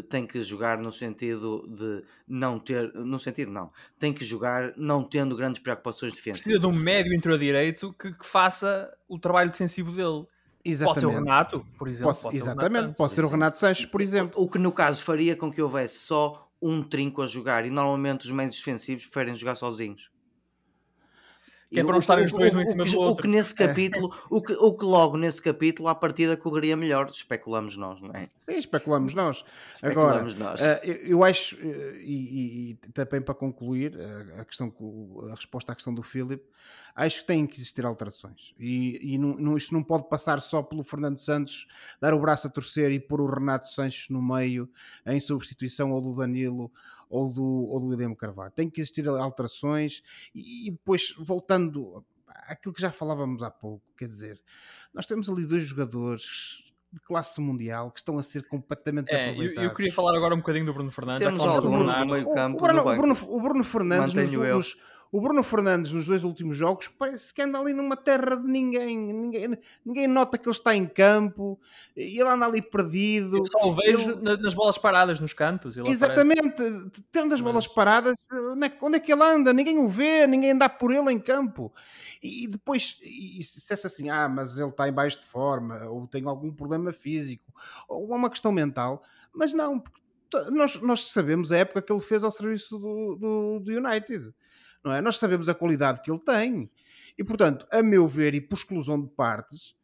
[0.09, 5.03] tem que jogar no sentido de não ter, no sentido não, tem que jogar não
[5.03, 6.43] tendo grandes preocupações defensivas.
[6.43, 10.25] Precisa de um médio interior direito que, que, faça o trabalho defensivo dele.
[10.63, 10.93] Exatamente.
[10.93, 12.13] Pode ser o Renato, por exemplo.
[12.13, 14.41] Pode, pode exatamente, pode ser o Renato Sanches, por exemplo.
[14.41, 18.25] O que no caso faria com que houvesse só um trinco a jogar e normalmente
[18.25, 20.11] os médios defensivos preferem jogar sozinhos
[21.71, 23.13] que é para não estarem os dois um em cima do outro.
[23.13, 23.67] O que nesse é.
[23.67, 28.11] capítulo, o, que, o que logo nesse capítulo, à partida correria melhor, especulamos nós, não
[28.13, 28.27] é?
[28.39, 29.45] Sim, especulamos nós.
[29.75, 30.61] Especulamos Agora, nós.
[30.61, 34.73] Uh, eu, eu, acho, uh, e, e, também para concluir uh, a, questão,
[35.31, 36.43] a resposta à questão do Philip,
[36.93, 38.53] acho que têm que existir alterações.
[38.59, 41.67] E, e não, não, isto não pode passar só pelo Fernando Santos
[42.01, 44.69] dar o braço a torcer e pôr o Renato Sanches no meio
[45.05, 46.69] em substituição ou do Danilo
[47.11, 48.51] ou do, ou do William Carvalho.
[48.51, 50.01] Tem que existir alterações
[50.33, 52.03] e, e depois, voltando
[52.47, 54.41] àquilo que já falávamos há pouco, quer dizer,
[54.93, 59.63] nós temos ali dois jogadores de classe mundial que estão a ser completamente é, aproveitados.
[59.63, 61.25] Eu, eu, queria falar agora um bocadinho do Bruno Fernandes.
[61.25, 62.57] Temos alguns no meio campo.
[62.57, 64.77] O Bruno, o Bruno, o Bruno Fernandes nos, nos,
[65.11, 68.97] O Bruno Fernandes, nos dois últimos jogos, parece que anda ali numa terra de ninguém.
[68.97, 71.59] Ninguém, ninguém nota que ele está em campo
[71.97, 73.39] e ele anda ali perdido.
[73.39, 74.37] Eu só o vejo ele...
[74.37, 75.75] nas bolas paradas nos cantos.
[75.75, 77.03] Exatamente, aparece...
[77.11, 79.51] tendo as bolas paradas, onde é, onde é, que ele anda?
[79.51, 81.73] Ninguém o vê, ninguém anda por ele em campo.
[82.23, 86.07] E, depois, e se dissesse assim, ah, mas ele está em baixo de forma, ou
[86.07, 87.51] tem algum problema físico,
[87.89, 89.03] ou é uma questão mental,
[89.33, 89.99] mas não, porque
[90.51, 94.33] nós, nós sabemos a época que ele fez ao serviço do, do, do United
[94.83, 95.01] não é?
[95.01, 96.69] Nós sabemos a qualidade que ele tem.
[97.17, 99.75] E, portanto, a meu ver, e por exclusão de partes,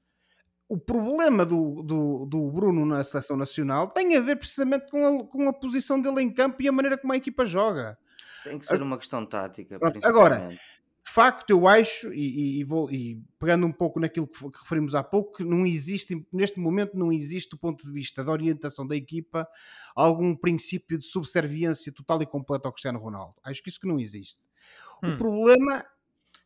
[0.69, 5.23] o problema do, do, do Bruno na seleção nacional tem a ver precisamente com a,
[5.25, 7.97] com a posição dele em campo e a maneira como a equipa joga.
[8.43, 9.79] Tem que ser uma questão tática.
[10.03, 10.49] Agora,
[11.07, 14.93] de facto, eu acho, e, e, vou, e, pegando um pouco naquilo que, que, referimos
[14.93, 18.85] há pouco, que não existe, neste momento, não existe, do ponto de vista da orientação
[18.85, 19.47] da equipa,
[19.95, 23.35] algum princípio de subserviência total e completa ao Cristiano Ronaldo.
[23.41, 24.41] Acho que isso que não existe.
[25.03, 25.13] Hum.
[25.13, 25.85] O problema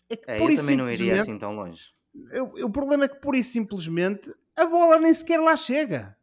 [0.10, 0.32] é que.
[0.32, 1.84] É, eu também não iria assim tão longe.
[2.32, 6.18] Eu, o problema é que, pura e simplesmente, a bola nem sequer lá chega.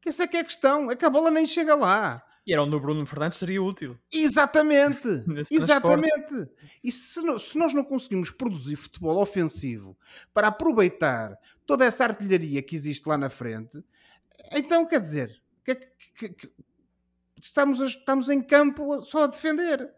[0.00, 0.90] Que essa é que é a questão.
[0.90, 2.22] É que a bola nem chega lá.
[2.46, 3.98] E era onde o Bruno Fernandes seria útil.
[4.12, 5.08] Exatamente.
[5.50, 6.48] Exatamente.
[6.82, 9.96] E se, se, nós não conseguimos produzir futebol ofensivo
[10.32, 13.82] para aproveitar toda essa artilharia que existe lá na frente,
[14.52, 16.52] então quer dizer, que, que, que,
[17.40, 19.90] estamos, a, estamos em campo só a defender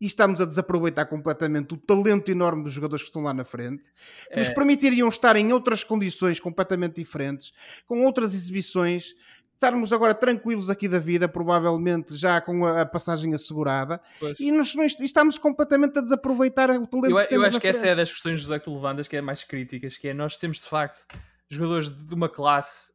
[0.00, 3.82] e estamos a desaproveitar completamente o talento enorme dos jogadores que estão lá na frente,
[4.28, 4.38] que é.
[4.38, 7.52] nos permitiriam estar em outras condições completamente diferentes,
[7.86, 9.14] com outras exibições,
[9.54, 14.00] estarmos agora tranquilos aqui da vida, provavelmente já com a passagem assegurada,
[14.38, 17.76] e, nós, nós, estamos completamente a desaproveitar o talento eu, Eu acho que frente.
[17.76, 20.38] essa é das questões, José, que tu levantas, que é mais críticas, que é nós
[20.38, 21.04] temos de facto
[21.50, 22.92] jogadores de uma classe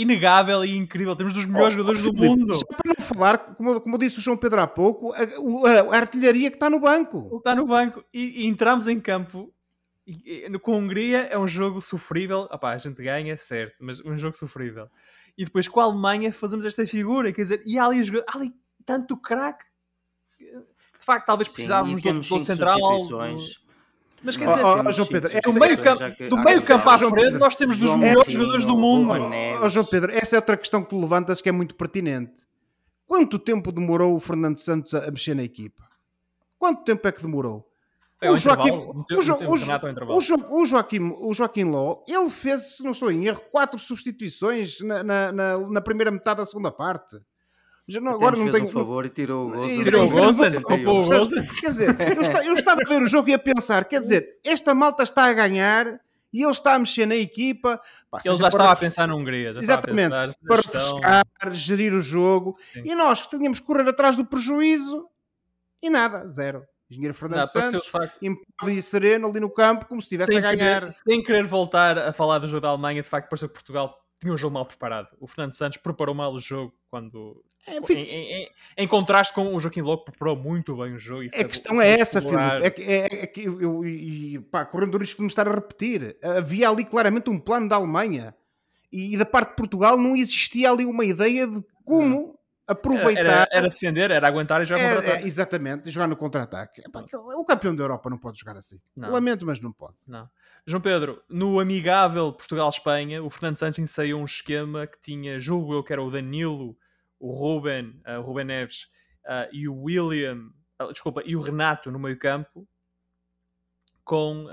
[0.00, 1.14] inegável e incrível.
[1.16, 2.54] Temos dos melhores oh, jogadores do mundo.
[2.54, 5.96] Já para não falar, como, como disse o João Pedro há pouco, a, a, a
[5.96, 7.36] artilharia que está no banco.
[7.36, 8.04] Está no banco.
[8.12, 9.52] E, e entramos em campo.
[10.06, 12.48] E, e, com a Hungria é um jogo sofrível.
[12.50, 14.88] Opá, a gente ganha, certo, mas um jogo sofrível.
[15.36, 17.32] E depois com a Alemanha fazemos esta figura.
[17.32, 18.52] Quer dizer, e há ali, há ali
[18.84, 19.64] tanto craque.
[20.38, 22.78] De facto, talvez precisávamos do, do central.
[24.22, 26.98] Mas quer dizer, oh, oh, João Pedro, do meio, campo, que, do meio campo à
[26.98, 29.12] frente, nós temos dos melhores jogadores do mundo.
[29.62, 32.42] Oh, João Pedro, essa é outra questão que tu levantas que é muito pertinente.
[33.06, 35.88] Quanto tempo demorou o Fernando Santos a mexer na equipa?
[36.58, 37.66] Quanto tempo é que demorou?
[38.20, 39.52] É o, Joaquim, o, jo, o,
[40.60, 45.02] o, Joaquim, o Joaquim Ló, ele fez, se não estou em erro, quatro substituições na,
[45.02, 47.16] na, na, na primeira metade da segunda parte.
[47.90, 48.66] Já não, agora não tenho.
[48.66, 49.84] um favor e tirou o Gozens.
[49.84, 53.38] Tirou o Gozens, Quer dizer, eu, está, eu estava a ver o jogo e a
[53.38, 56.00] pensar, quer dizer, esta malta está a ganhar
[56.32, 57.80] e ele está a mexer na equipa.
[58.10, 59.52] Pá, ele já estava a pensar na Hungria.
[59.52, 62.54] Já Exatamente, a para refrescar, gerir o jogo.
[62.60, 62.82] Sim.
[62.84, 65.08] E nós que tínhamos que correr atrás do prejuízo
[65.82, 66.64] e nada, zero.
[66.90, 70.80] Engenheiro Fernando não, Santos, impávido e sereno ali no campo, como se estivesse a ganhar.
[70.80, 73.99] Querer, sem querer voltar a falar do jogo da Alemanha, de facto, pareceu que Portugal
[74.20, 75.08] tinha um jogo mal preparado.
[75.18, 77.42] O Fernando Santos preparou mal o jogo quando.
[77.66, 81.26] É, em, em, em, contraste com o Joaquim Loco, preparou muito bem o jogo.
[81.34, 82.64] a questão é essa, Filipe.
[82.64, 85.54] É que, é, é que eu, e, pá, correndo o risco de me estar a
[85.54, 88.34] repetir, havia ali claramente um plano da Alemanha
[88.90, 92.38] e, e da parte de Portugal não existia ali uma ideia de como.
[92.70, 93.20] Aproveitar.
[93.20, 95.24] Era, era, defender, era aguentar e jogar é, contra-ataque.
[95.24, 96.82] É, exatamente, jogar no contra-ataque.
[97.36, 98.80] O campeão da Europa não pode jogar assim.
[98.96, 99.10] Não.
[99.10, 99.96] Lamento, mas não pode.
[100.06, 100.28] Não.
[100.66, 105.82] João Pedro, no amigável Portugal-Espanha, o Fernando Santos ensaiou um esquema que tinha, julgo eu,
[105.82, 106.76] que era o Danilo,
[107.18, 108.84] o Ruben, uh, Ruben Neves
[109.26, 110.50] uh, e o William,
[110.80, 112.66] uh, desculpa, e o Renato no meio campo,
[114.04, 114.46] com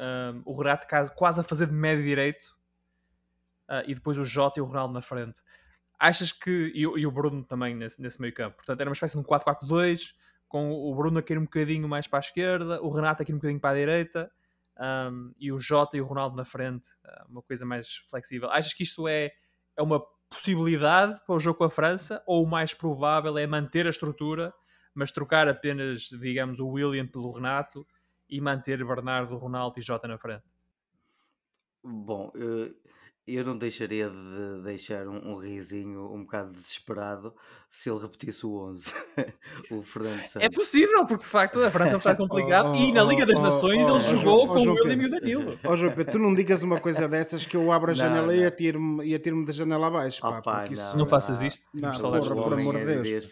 [0.45, 2.55] o Renato quase, quase a fazer de médio direito
[3.88, 5.41] e depois o Jota e o Ronaldo na frente.
[6.00, 9.16] Achas que, e, e o Bruno também nesse, nesse meio campo, portanto era uma espécie
[9.16, 10.14] de um 4-4-2,
[10.48, 13.34] com o Bruno a cair um bocadinho mais para a esquerda, o Renato a cair
[13.34, 14.32] um bocadinho para a direita,
[14.80, 18.50] um, e o Jota e o Ronaldo na frente, ah, uma coisa mais flexível.
[18.52, 19.32] Achas que isto é,
[19.76, 23.88] é uma possibilidade para o jogo com a França ou o mais provável é manter
[23.88, 24.54] a estrutura,
[24.93, 27.88] mas trocar apenas, digamos, o William pelo Renato
[28.30, 30.43] e manter Bernardo, Ronaldo e Jota na frente?
[31.84, 32.76] Bom, eu
[33.44, 37.34] não deixaria de deixar um, um risinho um bocado desesperado
[37.68, 38.94] se ele repetisse o 11,
[39.70, 40.48] o Fernando Santos.
[40.48, 43.40] É possível, porque de facto a França está complicado oh, oh, e na Liga das
[43.40, 45.60] oh, Nações ele jogou com o William e o Danilo.
[45.66, 48.28] Ó oh, João Pedro, tu não digas uma coisa dessas que eu abro a janela
[48.28, 50.22] não, e atiro-me atiro da janela abaixo.
[50.22, 50.84] Pá, oh, isso...
[50.92, 51.68] não, não faças isto.
[51.74, 53.30] Não, porra, por amor de é Deus.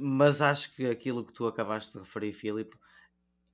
[0.00, 2.76] Mas acho que aquilo que tu acabaste de referir, Filipe,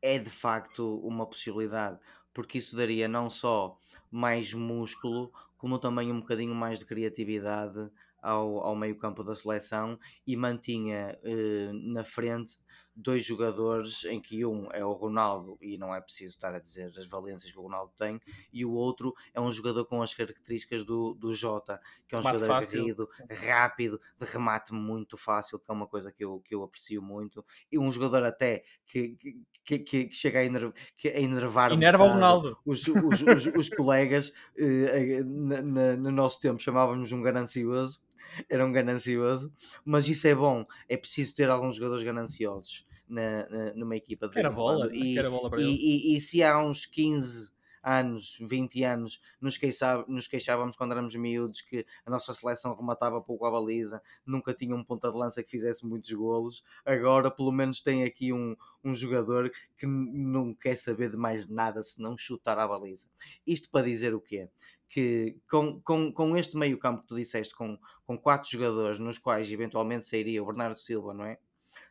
[0.03, 1.99] é de facto uma possibilidade,
[2.33, 3.79] porque isso daria não só
[4.15, 7.91] mais músculo, como também um bocadinho mais de criatividade
[8.23, 12.59] ao, ao meio campo da seleção e mantinha eh, na frente
[12.97, 16.93] dois jogadores em que um é o Ronaldo e não é preciso estar a dizer
[16.97, 18.21] as valências que o Ronaldo tem
[18.53, 22.21] e o outro é um jogador com as características do, do Jota que é um
[22.21, 22.81] Remate jogador fácil.
[22.81, 23.09] aguerrido,
[23.47, 27.45] rápido, de remate muito fácil que é uma coisa que eu, que eu aprecio muito
[27.71, 29.17] e um jogador até que,
[29.65, 32.59] que, que, que chega a, enerv, que a enervar um Enerva o Ronaldo.
[32.65, 38.01] os, os, os, os colegas eh, eh, no nosso tempo chamávamos um ganancioso
[38.49, 39.53] era um ganancioso,
[39.85, 40.67] mas isso é bom.
[40.89, 44.55] É preciso ter alguns jogadores gananciosos na, na- numa equipa de vez Quer a em
[44.55, 44.95] bola.
[44.95, 49.21] E, quer a bola para e, e- e se há uns 15 anos, 20 anos,
[49.39, 54.01] nos, queixa- nos queixávamos quando éramos miúdos que a nossa seleção rematava pouco a baliza,
[54.25, 56.65] nunca tinha um ponta de lança que fizesse muitos golos.
[56.83, 61.83] Agora, pelo menos, tem aqui um, um jogador que não quer saber de mais nada
[61.83, 63.07] senão chutar a baliza.
[63.47, 64.49] Isto para dizer o quê?
[64.89, 69.19] Que com, com, com este meio campo que tu disseste, com, com quatro jogadores, nos
[69.19, 71.39] quais eventualmente sairia o Bernardo Silva, não é?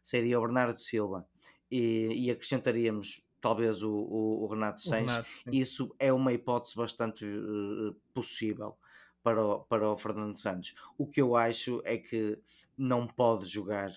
[0.02, 1.28] Sairia o Bernardo Silva
[1.70, 5.12] e, e acrescentaríamos talvez o, o, o Renato O Sanches.
[5.12, 5.52] Renato, sim.
[5.52, 8.78] Isso é uma hipótese bastante eh, possível
[9.22, 10.74] para o, para o Fernando Santos.
[10.98, 12.40] O que eu acho é que
[12.78, 13.92] não pode jogar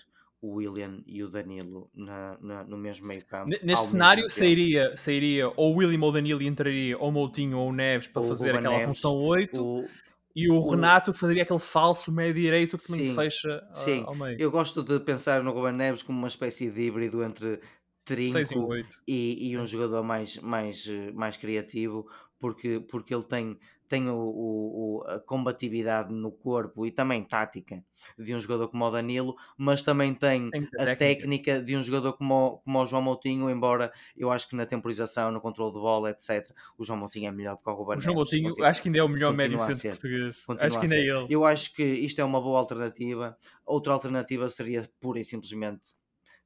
[0.47, 3.49] o William e o Danilo na, na- no mesmo meio campo.
[3.63, 4.33] Neste cenário tempo.
[4.33, 7.73] sairia, sairia ou o William ou o Danilo e entraria ou o Moutinho ou o
[7.73, 9.87] Neves para Ou fazer aquela Neves, função 8 O-
[10.35, 14.03] e o o- Renato fazeria aquele falso meio direito que também Sim, fecha ah, sim.
[14.05, 14.39] ao meio.
[14.39, 17.59] Eu gosto de pensar no Ruben Neves como uma espécie de híbrido entre
[18.07, 18.97] 6 e um trinco 8.
[19.07, 22.07] e, e um jogador mais, mais, eh, mais criativo,
[22.39, 23.57] porque, porque ele tem,
[23.87, 27.83] tem o, o- a combatividade no corpo e também tática
[28.17, 30.95] de um jogador como o Danilo, mas também tem Tem a técnica.
[30.97, 34.65] técnica de um jogador como o, como o João Moutinho, embora eu acho que na
[34.65, 37.97] temporização, no controle de bola, etc., o João Moutinho é melhor do que o Ruben
[37.97, 38.31] O João Neves.
[38.31, 40.43] Moutinho, Continua- acho que ainda é o melhor médio centro português.
[40.45, 41.27] continua Acho que ainda é ele.
[41.29, 43.37] Eu acho que isto é uma boa alternativa.
[43.65, 45.93] Outra alternativa seria pura e simplesmente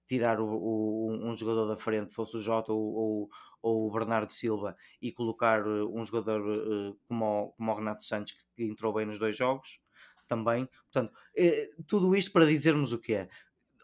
[0.08, 3.30] tirar o, o- um jogador da frente, fosse o Jota ou, ou,
[3.62, 8.04] ou o Bernardo Silva, e colocar eh, um jogador eh, como, o, como o Renato
[8.04, 9.80] Santos, que, que entrou bem nos dois jogos
[10.28, 10.68] também.
[10.92, 13.28] Portanto, eh, tudo isto para dizermos o quê?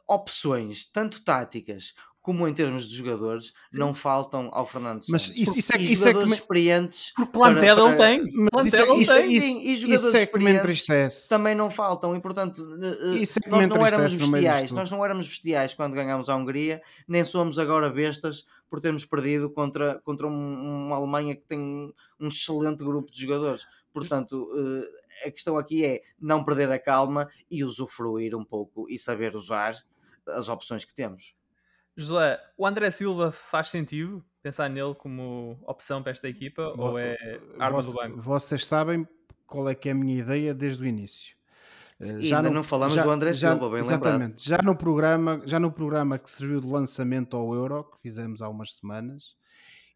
[0.08, 1.94] Opções, tanto táticas
[2.28, 5.42] como em termos de jogadores, não faltam ao Fernando Mas Santos.
[5.42, 7.14] isso- isso é- isso é que jogadores me- experientes.
[7.16, 8.20] Porque plantel para- ele tem.
[8.54, 9.32] Mas isso, Plantel é, ele isso, tem.
[9.32, 11.30] isso, Sim, e isso jogadores é que me experientes entristece.
[11.30, 15.06] também não faltam e portanto eh, eh, Isso é nós não éramos bestiais nós não
[15.06, 20.28] éramos bestiais quando ganhámos a Hungria nem somos agora bestas por termos perdido contra, contra
[20.28, 24.50] um- uma Alemanha que tem um, um excelente grupo de jogadores portanto
[25.24, 29.34] eh, a questão aqui é não perder a calma e usufruir um pouco e saber
[29.34, 29.78] usar
[30.28, 31.37] as opções que temos
[31.98, 37.18] José, o André Silva faz sentido pensar nele como opção para esta equipa ou é
[37.60, 38.22] arma Voce- do banco?
[38.22, 39.08] Vocês sabem
[39.46, 41.36] qual é que é a minha ideia desde o início.
[42.00, 44.48] Eh, E ainda não falamos do André Silva, bem Exatamente.
[44.48, 48.48] Já no, programa, já no programa que serviu de lançamento ao Euro, que fizemos há
[48.48, 49.36] umas semanas,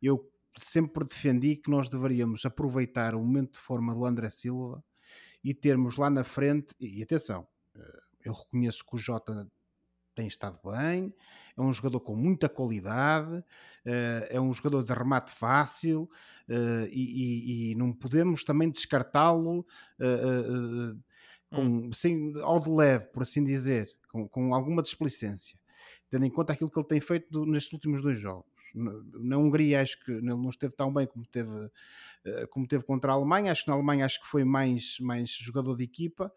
[0.02, 0.28] eu
[0.58, 4.84] sempre defendi que nós deveríamos aproveitar o momento de forma do André Silva
[5.43, 9.47] e termos lá na frente, e atenção, eh, eu reconheço que o Jota
[10.22, 11.13] tem estado bem,
[11.57, 13.43] é um jogador com muita qualidade,
[13.84, 16.07] eh, é um jogador de remate fácil
[16.47, 19.65] eh, e, e- e não podemos também descartá-lo
[19.99, 20.95] eh,
[21.49, 25.57] com, sem, ao de leve, por assim dizer, com, com alguma displicência,
[26.09, 28.49] tendo em conta aquilo que ele tem feito do- nestes últimos dois jogos.
[28.74, 31.49] Na- Na Hungria acho que ele não esteve tão bem como teve,
[32.51, 35.76] como teve contra a Alemanha, acho que na Alemanha acho que foi mais, mais jogador
[35.76, 36.32] de equipa,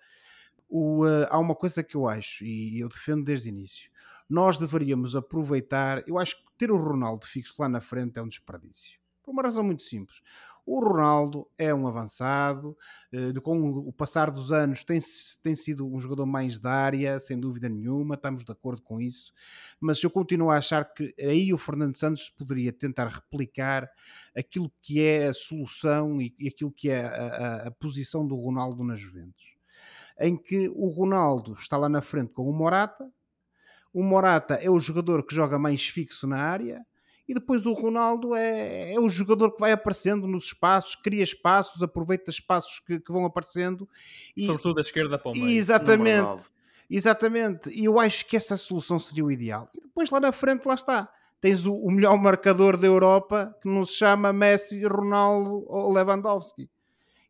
[0.76, 3.90] o, eh, há uma coisa que eu acho e eu defendo desde o início.
[4.28, 6.02] Nós deveríamos aproveitar.
[6.08, 8.98] Eu acho que ter o Ronaldo fixo lá na frente é um desperdício.
[9.22, 10.20] Por uma razão muito simples.
[10.66, 12.74] O Ronaldo é um avançado,
[13.12, 14.98] eh, com o passar dos anos tem,
[15.42, 19.30] tem sido um jogador mais da área, sem dúvida nenhuma, estamos de acordo com isso,
[19.78, 23.90] mas eu continuo a achar que aí o Fernando Santos poderia tentar replicar
[24.34, 27.26] aquilo que é a solução e, e aquilo que é a,
[27.64, 29.53] a- a posição do Ronaldo na Juventus
[30.18, 33.10] em que o Ronaldo está lá na frente com o Morata,
[33.92, 36.84] o Morata é o jogador que joga mais fixo na área
[37.26, 41.82] e depois o Ronaldo é, é o jogador que vai aparecendo nos espaços, cria espaços,
[41.82, 43.88] aproveita espaços que, que vão aparecendo
[44.36, 45.48] e, Sobretudo da esquerda para o meio.
[45.48, 46.42] Exatamente,
[46.90, 49.70] exatamente, e eu acho que essa solução seria o ideal.
[49.74, 51.10] E depois lá na frente, lá está.
[51.40, 56.68] Tens o, o melhor marcador da Europa que não se chama Messi, Ronaldo ou Lewandowski.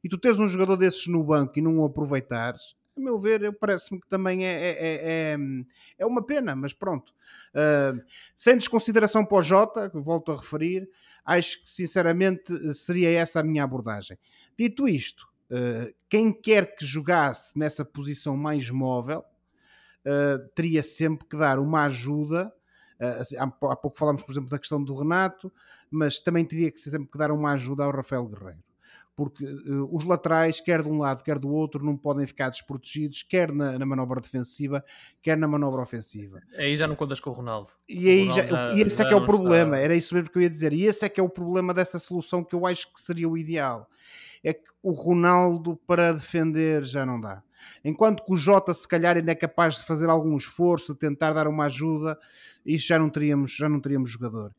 [0.05, 3.53] E tu tens um jogador desses no banco e não o aproveitares, a meu ver,
[3.59, 5.39] parece-me que também é, é, é, é-
[5.99, 7.13] é uma pena, mas pronto.
[7.53, 8.01] Uh,
[8.37, 10.89] sem desconsideração para o Jota, que volto a referir,
[11.25, 14.17] acho que sinceramente seria essa a minha abordagem.
[14.57, 19.25] Dito isto, uh, quem quer que jogasse nessa posição mais móvel
[20.05, 22.53] uh, teria sempre que dar uma ajuda.
[23.01, 25.53] Uh, há pouco falámos, por exemplo, da questão do Renato,
[25.91, 28.63] mas também teria que sempre que dar uma ajuda ao Rafael Guerreiro
[29.17, 33.23] porque uh, os laterais, quer de um lado, quer do outro, não podem ficar desprotegidos,
[33.23, 34.85] quer na, na, manobra defensiva,
[35.23, 36.43] quer na manobra ofensiva.
[36.57, 37.73] Aí já não contas com o Ronaldo.
[37.89, 39.85] E, aí já, já, e esse é que é o problema, está...
[39.85, 41.99] era isso mesmo que eu ia dizer, e esse é que é o problema dessa
[41.99, 43.89] solução que eu acho que seria o ideal.
[44.43, 47.43] É que o Ronaldo para defender já não dá.
[47.83, 51.33] Enquanto que o Jota se calhar ainda é capaz de fazer algum esforço, de tentar
[51.33, 52.19] dar uma ajuda,
[52.65, 54.53] isso já não teríamos, já não teríamos jogador.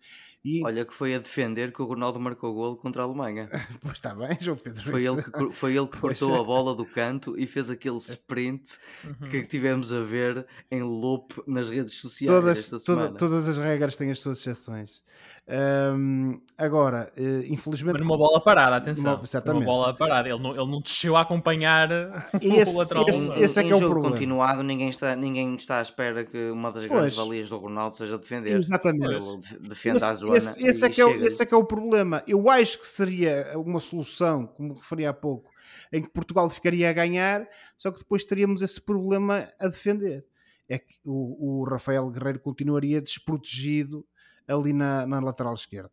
[0.46, 0.64] E...
[0.64, 3.50] Olha que foi a defender que o Ronaldo marcou golo contra a Alemanha.
[3.82, 4.84] pois está bem, João Pedro.
[4.84, 8.78] Foi ele que, foi ele que cortou a bola do canto e fez aquele sprint
[9.04, 9.28] uhum.
[9.28, 14.12] que tivemos a ver em loop nas redes sociais todas, toda, todas as regras têm
[14.12, 15.02] as suas exceções.
[15.48, 17.94] Um, agora, uh, infelizmente.
[17.94, 19.22] Mas numa bola parada, atenção.
[19.22, 20.28] Uma, Uma bola parada.
[20.28, 21.88] Ele não, ele não desceu a acompanhar
[22.42, 23.08] esse, o lateral.
[23.08, 24.16] Esse, esse é que é o jogo problema.
[24.16, 27.00] continuado, ninguém está, ninguém está à espera que uma das pois.
[27.00, 28.60] grandes valias do Ronaldo seja defender.
[28.60, 29.14] Exatamente.
[29.14, 29.40] Ele
[29.70, 30.52] defende esse, a zona.
[30.52, 32.24] Esse, esse é que é, o, esse é que é o problema.
[32.28, 35.52] Eu acho que seria uma solução, como referi há pouco,
[35.92, 40.26] em que Portugal ficaria a ganhar, só que depois teríamos esse problema a defender.
[40.68, 44.06] É que o, o Rafael Guerreiro continuaria desprotegido
[44.48, 45.92] ali na, na lateral esquerda.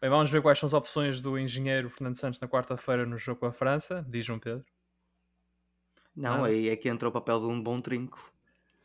[0.00, 3.40] Bem, vamos ver quais são as opções do engenheiro Fernando Santos na quarta-feira no jogo
[3.40, 4.64] com a França, diz João Pedro.
[6.14, 6.48] Não, ah.
[6.48, 8.32] aí é que entra o papel de um bom trinco.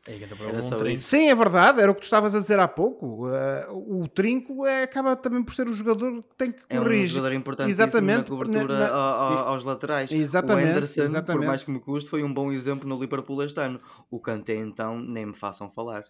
[0.08, 0.96] Um trinco.
[0.96, 3.28] Sim, é verdade, era o que tu estavas a dizer há pouco.
[3.28, 7.00] Uh, o trinco é, acaba também por ser o jogador que tem que corrigir.
[7.00, 10.10] É um jogador importante exatamente, na cobertura na, na, aos laterais.
[10.10, 11.40] Exatamente, o Anderson, exatamente.
[11.40, 13.80] por mais que me custe, foi um bom exemplo no Liverpool este ano.
[14.10, 16.04] O Kanté, então, nem me façam falar.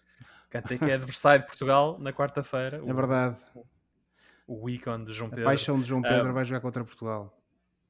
[0.49, 2.81] Kanté que é adversário de Portugal na quarta-feira.
[2.83, 3.37] É verdade.
[4.47, 5.45] O, ícone de João Pedro.
[5.45, 7.35] A paixão de João Pedro vai jogar contra Portugal.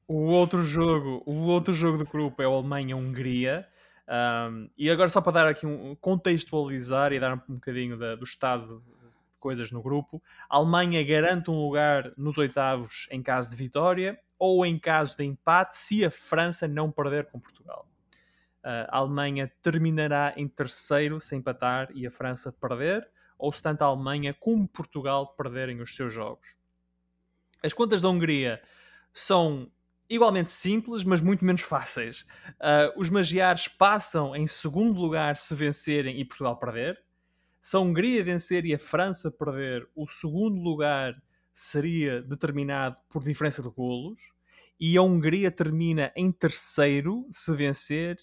[0.06, 3.66] O outro jogo, o outro jogo do grupo é o Alemanha-Hungria.
[4.06, 8.24] Um, e agora só para dar aqui um contextualizar e dar um bocadinho da, do
[8.24, 8.94] estado de
[9.40, 14.64] coisas no grupo, a Alemanha garante um lugar nos oitavos em caso de vitória ou
[14.64, 17.88] em caso de empate se a França não perder com Portugal
[18.64, 23.06] a Alemanha terminará em terceiro se empatar e a França perder,
[23.38, 26.56] ou se tanto a Alemanha como Portugal perderem os seus jogos.
[27.62, 28.62] As contas da Hungria
[29.12, 29.70] são
[30.08, 32.26] igualmente simples, mas muito menos fáceis.
[32.52, 37.02] Uh, os magiares passam em segundo lugar se vencerem e Portugal perder.
[37.60, 41.14] Se a Hungria vencer e a França perder, o segundo lugar
[41.52, 44.20] seria determinado por diferença de golos.
[44.78, 48.18] E a Hungria termina em terceiro se vencer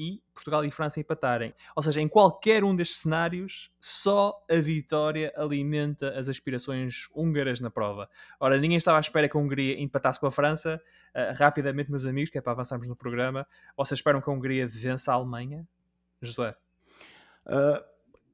[0.00, 1.52] e Portugal e França empatarem.
[1.76, 7.70] Ou seja, em qualquer um destes cenários, só a vitória alimenta as aspirações húngaras na
[7.70, 8.08] prova.
[8.40, 10.80] Ora, ninguém estava à espera que a Hungria empatasse com a França.
[11.14, 13.46] Uh, rapidamente, meus amigos, que é para avançarmos no programa,
[13.76, 15.68] vocês esperam que a Hungria vença a Alemanha?
[16.22, 16.54] Josué?
[17.44, 17.84] Uh,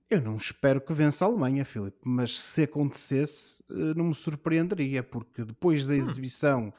[0.08, 5.02] eu não espero que vença a Alemanha, Filipe, mas se acontecesse, eh, não me surpreenderia,
[5.02, 5.96] porque depois da hum.
[5.96, 6.72] exibição,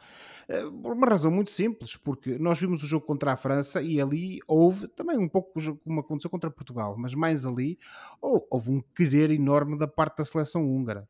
[0.47, 3.99] eh, por uma razão muito simples, porque nós vimos o jogo contra a França e
[3.99, 7.78] ali houve também um pouco como aconteceu contra Portugal, mas mais ali
[8.21, 11.07] houve um querer enorme da parte da seleção húngara.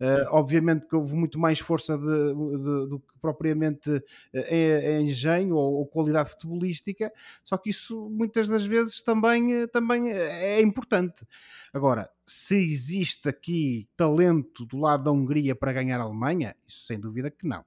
[0.00, 5.56] Uh, obviamente que houve muito mais força de, de, do que propriamente é, é engenho
[5.56, 7.12] ou, ou, qualidade futebolística,
[7.44, 11.22] só que isso muitas das vezes também, uh, também é importante.
[11.70, 16.98] Agora, se existe aqui talento do lado da Hungria para ganhar a Alemanha, isso sem
[16.98, 17.62] dúvida que não.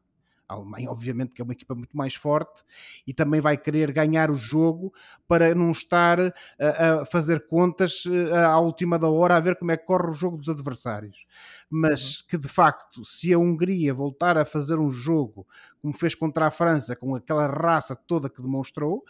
[0.53, 2.63] A Alemanha, obviamente, que é uma equipa muito mais forte
[3.05, 4.93] e também vai querer ganhar o jogo
[5.27, 9.71] para não estar a, a fazer contas eh, à última da hora a ver como
[9.71, 11.25] é que corre o jogo dos adversários.
[11.69, 12.25] Mas uhum.
[12.29, 15.47] que de facto, se a Hungria voltar a fazer um jogo
[15.81, 19.03] como fez contra a França, com aquela raça toda que demonstrou,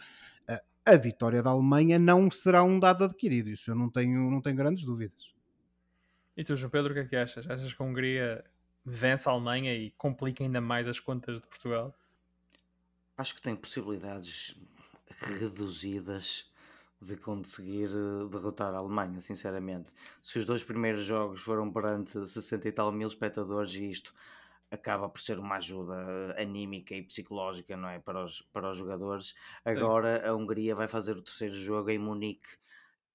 [0.48, 3.50] eh, a vitória da Alemanha não será um dado adquirido.
[3.50, 5.34] Isso eu não tenho, não tenho grandes dúvidas.
[6.36, 7.48] E tu, João Pedro, o que é que achas?
[7.48, 8.44] Achas que a Hungria
[8.84, 11.94] vence a Alemanha e complica ainda mais as contas de Portugal?
[13.16, 14.56] Acho que tem possibilidades
[15.38, 16.52] reduzidas
[17.00, 19.90] de conseguir eh, derrotar a Alemanha, sinceramente.
[20.22, 24.14] Se os dois primeiros jogos foram perante 60 e tal mil espectadores e isto
[24.70, 25.94] acaba por ser uma ajuda
[26.36, 29.34] eh, anímica e psicológica, não é, para os, para os jogadores.
[29.64, 30.28] Agora Sim.
[30.28, 32.48] a Hungria vai fazer o terceiro jogo em Munique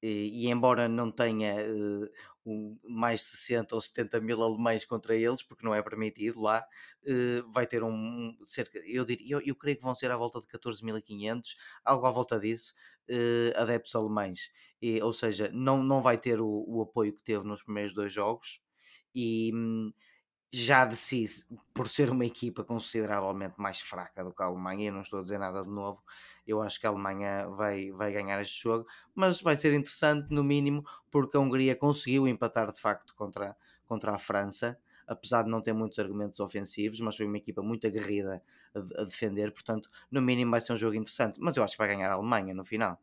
[0.02, 2.10] e, e embora não tenha uh,
[2.46, 6.66] um, mais 60 ou 70 mil alemães contra eles, porque não é permitido lá,
[7.04, 10.40] uh, vai ter um, cerca, eu, diria, eu, eu, creio que vão ser à volta
[10.40, 12.74] de 14.500, algo à volta disso,
[13.10, 14.52] uh, adeptos alemães.
[14.82, 18.14] E, ou seja, não, não vai ter o, o, apoio que teve nos primeiros dois
[18.14, 18.62] jogos
[19.14, 19.52] e,
[20.52, 21.26] já de si,
[21.74, 25.22] por ser uma equipa consideravelmente mais fraca do que a Alemanha, eu não estou a
[25.22, 26.02] dizer nada de novo,
[26.50, 30.44] eu acho que a Alemanha vai, vai ganhar este jogo, mas vai ser interessante no
[30.44, 34.78] mínimo, porque a Hungria conseguiu empatar de facto contra, contra a França,
[35.08, 38.42] apesar de não ter muitos argumentos ofensivos, mas foi uma equipa muito aguerrida
[38.76, 41.88] a, defender, portanto, no mínimo vai ser um jogo interessante, mas eu acho que vai
[41.88, 43.02] ganhar a Alemanha no final.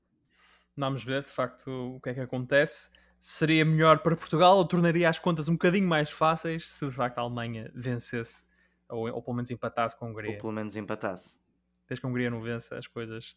[0.77, 5.09] Vamos ver de facto o que é que acontece seria melhor para Portugal ou tornaria
[5.09, 8.45] as contas um bocadinho mais fáceis se de facto a Alemanha vencesse
[8.89, 10.33] ou, ou pelo menos empatasse com a Hungria.
[10.33, 11.39] Ou pelo menos empatasse.
[11.89, 13.37] Desde que a Hungria não vença, as coisas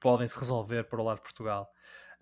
[0.00, 1.70] podem se resolver para o lado de Portugal.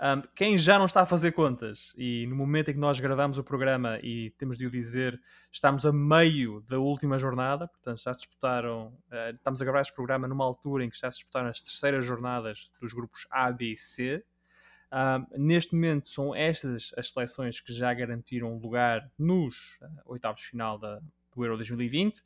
[0.01, 3.39] Um, quem já não está a fazer contas e no momento em que nós gravamos
[3.39, 5.21] o programa e temos de o dizer,
[5.51, 10.27] estamos a meio da última jornada, portanto já disputaram, uh, estamos a gravar este programa
[10.27, 13.77] numa altura em que já se disputaram as terceiras jornadas dos grupos A, B e
[13.77, 14.25] C.
[14.91, 20.49] Uh, neste momento são estas as seleções que já garantiram lugar nos uh, oitavos de
[20.49, 21.01] final da,
[21.33, 22.23] do Euro 2020.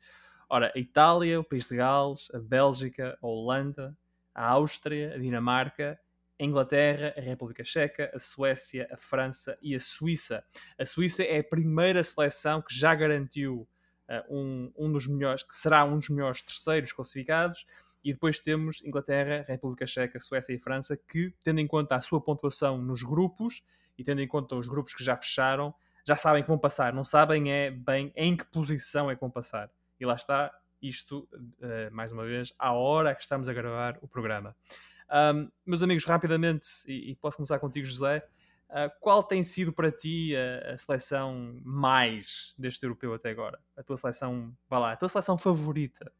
[0.49, 3.95] Ora, a Itália, o País de Gales, a Bélgica, a Holanda,
[4.33, 5.99] a Áustria, a Dinamarca,
[6.39, 10.43] a Inglaterra, a República Checa, a Suécia, a França e a Suíça.
[10.79, 13.67] A Suíça é a primeira seleção que já garantiu
[14.07, 17.65] uh, um, um dos melhores, que será um dos melhores terceiros classificados
[18.03, 22.21] e depois temos Inglaterra, República Checa, Suécia e França, que, tendo em conta a sua
[22.21, 23.63] pontuação nos grupos
[23.97, 25.73] e tendo em conta os grupos que já fecharam,
[26.05, 26.93] já sabem que vão passar.
[26.93, 29.69] Não sabem é bem em que posição é que vão passar.
[29.99, 34.07] E lá está, isto, uh, mais uma vez, à hora que estamos a gravar o
[34.07, 34.55] programa.
[35.09, 38.27] Um, meus amigos, rapidamente, e, e, posso começar contigo, José,
[38.69, 43.59] uh, qual tem sido para ti a, a, seleção mais deste europeu até agora?
[43.75, 46.11] A tua seleção, vá lá, a tua seleção favorita?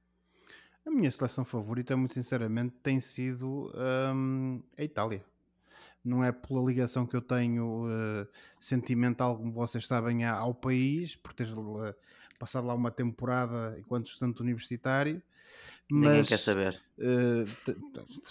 [0.85, 3.73] A minha seleção favorita, muito sinceramente, tem sido
[4.15, 5.23] hum, a Itália.
[6.01, 11.33] Não é pela ligação que eu tenho uh, sentimental, como vocês sabem, ao país, por
[11.33, 11.47] ter
[12.37, 15.21] passado lá uma temporada enquanto estudante universitário.
[15.89, 16.81] Mas, Ninguém quer saber.
[16.97, 17.45] Uh,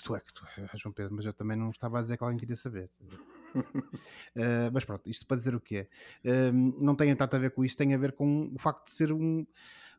[0.03, 2.25] tu é que tu é, João Pedro, mas eu também não estava a dizer que
[2.25, 2.91] alguém queria saber.
[3.55, 3.63] Uh,
[4.73, 5.89] mas pronto, isto para dizer o que é.
[6.25, 8.93] Uh, não tem tanto a ver com isso, tem a ver com o facto de
[8.93, 9.47] ser um,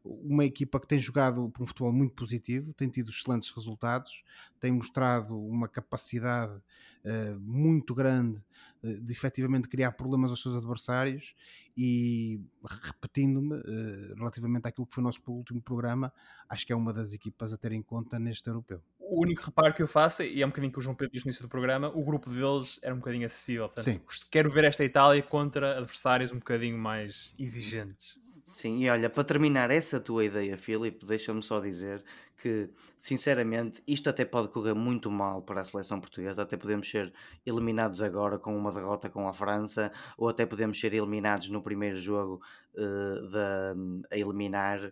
[0.04, 4.24] uma equipa que tem jogado um futebol muito positivo, tem tido excelentes resultados,
[4.60, 8.44] tem mostrado uma capacidade uh, muito grande
[8.84, 11.36] uh, de efetivamente criar problemas aos seus adversários
[11.76, 12.40] e
[12.86, 16.12] repetindo-me uh, relativamente àquilo que foi o nosso último programa,
[16.50, 18.82] acho que é uma das equipas a ter em conta neste europeu.
[19.00, 21.26] O único reparo que eu faço, e é um bocadinho que o João Pedro disse
[21.26, 23.70] no início do programa, o grupo deles era um bocadinho acessível.
[23.70, 24.30] Portanto, Sim.
[24.30, 28.27] quero ver esta Itália contra adversários um bocadinho mais exigentes.
[28.58, 32.04] Sim, e olha, para terminar essa tua ideia, Filipe, deixa-me só dizer
[32.42, 36.42] que, sinceramente, isto até pode correr muito mal para a seleção portuguesa.
[36.42, 37.14] Até podemos ser
[37.46, 41.98] eliminados agora com uma derrota com a França, ou até podemos ser eliminados no primeiro
[41.98, 42.42] jogo
[42.74, 43.76] uh, da,
[44.10, 44.88] a eliminar.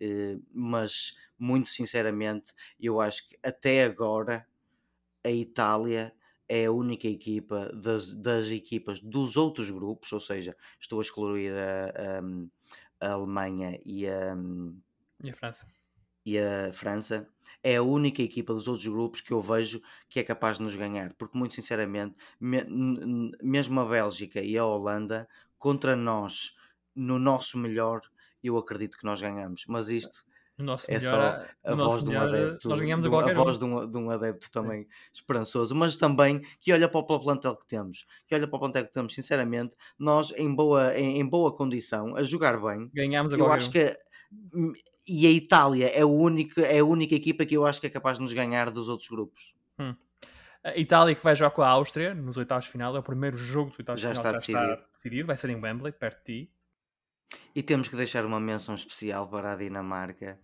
[0.00, 4.46] Uh, mas, muito sinceramente, eu acho que até agora
[5.24, 6.14] a Itália
[6.48, 11.52] é a única equipa das, das equipas dos outros grupos, ou seja, estou a excluir
[11.52, 12.22] a,
[13.00, 14.36] a Alemanha e a,
[15.24, 15.66] e a França.
[16.24, 17.28] E a França
[17.62, 20.74] é a única equipa dos outros grupos que eu vejo que é capaz de nos
[20.74, 22.62] ganhar, porque muito sinceramente, me,
[23.42, 25.28] mesmo a Bélgica e a Holanda
[25.58, 26.56] contra nós
[26.94, 28.02] no nosso melhor,
[28.42, 30.24] eu acredito que nós ganhamos, mas isto
[30.88, 33.96] é só a voz de um adepto, nós ganhamos a, a voz de um, de
[33.96, 34.88] um adepto também Sim.
[35.12, 38.84] esperançoso, mas também que olha para o plantel que temos, que olha para o plantel
[38.86, 43.36] que temos, sinceramente, nós em boa, em, em boa condição, a jogar bem, ganhamos a
[43.36, 43.96] eu acho que
[44.52, 44.72] hum,
[45.08, 47.90] e a Itália é a, única, é a única equipa que eu acho que é
[47.90, 49.54] capaz de nos ganhar dos outros grupos.
[49.78, 49.94] Hum.
[50.62, 53.36] A Itália que vai jogar com a Áustria nos oitavos de final, é o primeiro
[53.36, 54.72] jogo dos oitavos de final está já decidido.
[54.72, 56.52] está decidido, vai ser em Wembley, perto de ti.
[57.54, 60.38] E temos que deixar uma menção especial para a Dinamarca,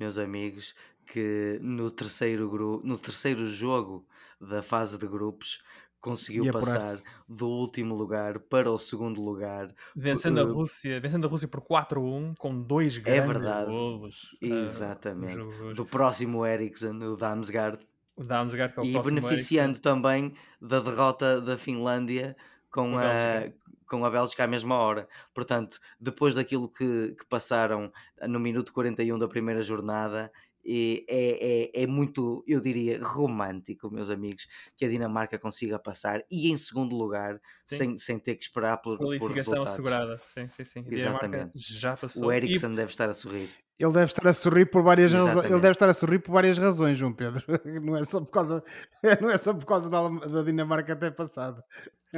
[0.00, 0.74] meus amigos,
[1.06, 4.06] que no terceiro, grupo, no terceiro jogo
[4.40, 5.62] da fase de grupos
[6.00, 6.98] conseguiu passar
[7.28, 9.72] do último lugar para o segundo lugar.
[9.94, 13.70] Vencendo a Rússia, vencendo a Rússia por 4-1 com dois é grandes é verdade.
[13.70, 14.36] golos.
[14.40, 15.38] Exatamente.
[15.38, 17.86] Uh, do próximo Ericsson, o Damsgaard.
[18.16, 19.82] O Damsgaard que é o e beneficiando Ericsson.
[19.82, 22.34] também da derrota da Finlândia
[22.70, 23.50] com, a,
[23.90, 25.08] com a Bélgica à mesma hora.
[25.34, 30.30] Portanto, depois daquilo que, que passaram no minuto 41 da primeira jornada,
[30.64, 36.50] é, é, é, muito, eu diria, romântico, meus amigos, que a Dinamarca consiga passar e
[36.50, 40.84] em segundo lugar, sem, sem ter que esperar por, por assegurada, sim, sim, sim.
[40.88, 41.52] Exatamente.
[41.56, 42.26] já passou.
[42.26, 42.76] O Ericsson e...
[42.76, 43.50] deve estar a sorrir.
[43.80, 45.46] Ele deve estar a sorrir por várias razões.
[45.46, 47.42] Ele deve estar a sorrir por várias razões, João Pedro.
[47.82, 48.62] Não é só por causa,
[49.22, 51.64] não é só por causa da, da Dinamarca até passada.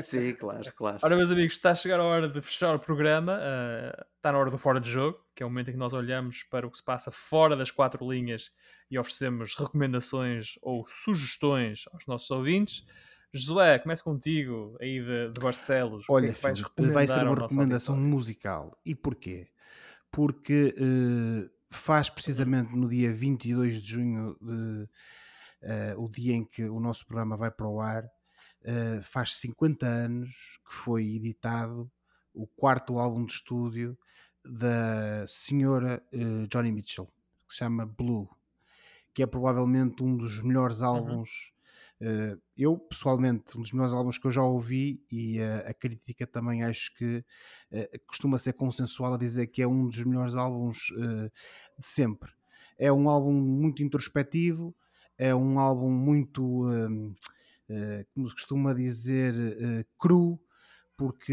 [0.04, 0.98] Sim, claro, claro.
[1.00, 3.38] Ora, meus amigos, está a chegar a hora de fechar o programa.
[3.40, 5.92] ah, está na hora do fora de jogo, que é o momento em que nós
[5.92, 8.50] olhamos para o que se passa fora das quatro linhas
[8.90, 12.84] e oferecemos recomendações ou sugestões aos nossos ouvintes.
[13.32, 16.04] Josué, começo contigo aí de, de Barcelos.
[16.04, 18.76] o que Olha, é que vais Filipe, recomendar vai ser uma recomendação musical.
[18.84, 19.48] E porquê?
[20.12, 24.88] Porque eh, faz precisamente no dia 22 de junho, de,
[25.62, 28.04] eh, o dia em que o nosso programa vai para o ar,
[28.62, 31.90] eh, faz 50 anos que foi editado
[32.34, 33.98] o quarto álbum de estúdio
[34.44, 36.02] da senhora
[36.48, 37.06] Johnny Mitchell,
[37.48, 38.28] que se chama Blue,
[39.14, 41.51] que é provavelmente um dos melhores álbuns.
[42.02, 46.26] Eh, eu, pessoalmente, um dos melhores álbuns que eu já ouvi, e eh, a crítica
[46.26, 47.24] também acho que
[47.70, 50.88] eh, costuma ser consensual a dizer que é um dos melhores álbuns
[51.78, 52.30] de sempre.
[52.78, 54.74] É um álbum muito introspectivo,
[55.18, 57.14] é um álbum muito, hum,
[57.68, 59.34] eh, como se costuma dizer,
[59.98, 60.40] cru,
[60.96, 61.32] porque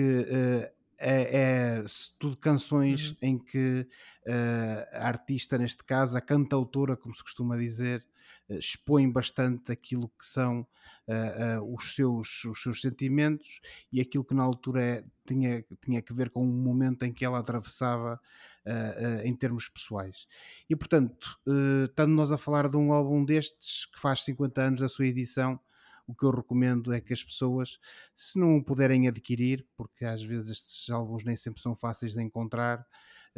[0.98, 1.86] é, é
[2.18, 3.18] tudo canções Uhum.
[3.22, 3.88] em que
[4.26, 8.06] eh, a artista, neste caso, a cantautora, como se costuma dizer,
[8.50, 10.66] expõe bastante aquilo que são
[11.08, 13.62] eh, eh, os, seus, os seus sentimentos
[13.92, 17.24] e aquilo que na altura é- tinha, tinha que ver com um momento em que
[17.24, 18.20] ela atravessava
[18.66, 20.28] eh, eh, em termos pessoais.
[20.70, 24.82] E portanto, eh, estando nós a falar de um álbum destes que faz 50 anos
[24.82, 25.60] da sua edição,
[26.08, 27.80] o que eu recomendo é que as pessoas,
[28.16, 32.22] se não o puderem adquirir, porque às vezes estes álbuns nem sempre são fáceis de
[32.22, 32.84] encontrar, eh,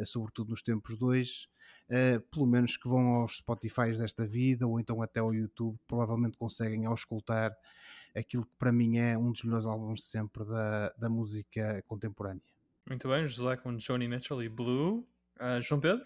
[0.04, 1.48] sobretudo nos tempos de hoje,
[1.88, 6.36] eh, pelo menos que vão aos Spotify desta vida ou então até ao YouTube, provavelmente
[6.36, 7.56] conseguem auscultar
[8.14, 12.42] aquilo que para mim é um dos melhores álbuns de sempre da, da música contemporânea.
[12.86, 15.06] Muito bem, Josué com Johnny Mitchell e Blue.
[15.38, 16.04] Ah, João Pedro?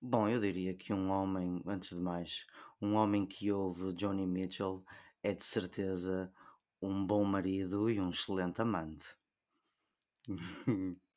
[0.00, 2.46] Bom, eu diria que um homem, antes de mais,
[2.80, 4.84] um homem que ouve Johnny Mitchell
[5.22, 6.32] é de certeza
[6.80, 9.06] um bom marido e um excelente amante.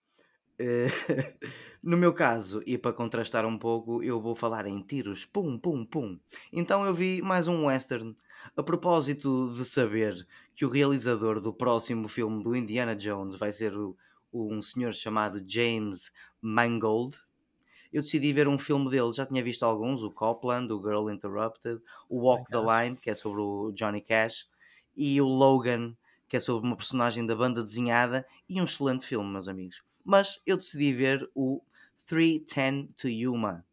[1.83, 5.83] No meu caso, e para contrastar um pouco, eu vou falar em tiros, pum, pum,
[5.83, 6.19] pum.
[6.53, 8.15] Então eu vi mais um western.
[8.55, 13.75] A propósito de saber que o realizador do próximo filme do Indiana Jones vai ser
[13.75, 13.97] o-
[14.31, 17.17] um senhor chamado James Mangold,
[17.93, 19.13] eu decidi ver um filme dele.
[19.13, 22.81] Já tinha visto alguns, o Copland, o Girl Interrupted, o Walk the Cash.
[22.85, 24.47] Line, que é sobre o Johnny Cash,
[24.95, 25.95] e o Logan,
[26.29, 29.83] que é sobre uma personagem da banda desenhada, e um excelente filme, meus amigos.
[30.03, 31.61] Mas eu decidi ver o
[32.05, 33.65] 310 to Yuma,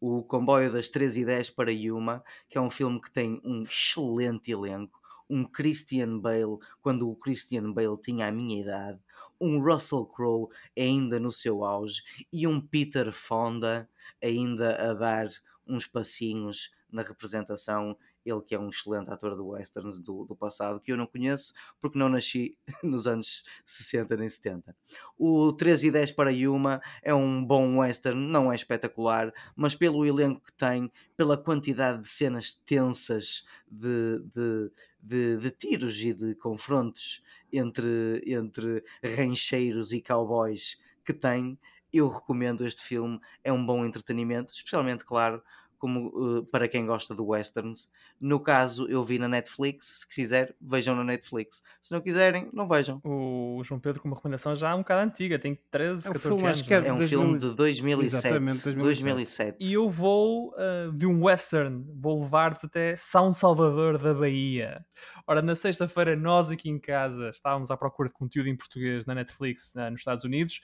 [0.00, 3.62] o comboio das 3 e 10 para Yuma, que é um filme que tem um
[3.62, 9.00] excelente elenco, um Christian Bale, quando o Christian Bale tinha a minha idade,
[9.40, 13.88] um Russell Crowe ainda no seu auge e um Peter Fonda
[14.22, 15.28] ainda a dar
[15.66, 17.96] uns passinhos na representação.
[18.26, 21.54] Ele que é um excelente ator de westerns do, do passado, que eu não conheço
[21.80, 24.76] porque não nasci nos anos 60 nem 70.
[25.16, 30.04] O 13 e 10 para Yuma é um bom western, não é espetacular, mas pelo
[30.04, 36.34] elenco que tem, pela quantidade de cenas tensas de, de, de, de tiros e de
[36.34, 37.22] confrontos
[37.52, 41.58] entre, entre rancheiros e cowboys que tem,
[41.92, 43.20] eu recomendo este filme.
[43.42, 45.42] É um bom entretenimento, especialmente, claro,
[45.78, 47.88] como uh, para quem gosta de westerns.
[48.20, 50.00] No caso, eu vi na Netflix.
[50.00, 51.62] Se quiser, vejam na Netflix.
[51.82, 53.00] Se não quiserem, não vejam.
[53.04, 56.20] O João Pedro com uma recomendação já um bocado antiga, tem 13, É um 14
[56.20, 56.60] filme, anos.
[56.60, 58.06] acho que é não É um 2000 filme de 2007.
[58.06, 59.04] Exatamente, 2007.
[59.04, 59.56] 2007.
[59.60, 64.84] E eu vou uh, de um western, vou levar-te até São Salvador da Bahia.
[65.26, 69.14] Ora, na sexta-feira, nós aqui em casa estávamos à procura de conteúdo em português na
[69.14, 70.60] Netflix uh, nos Estados Unidos.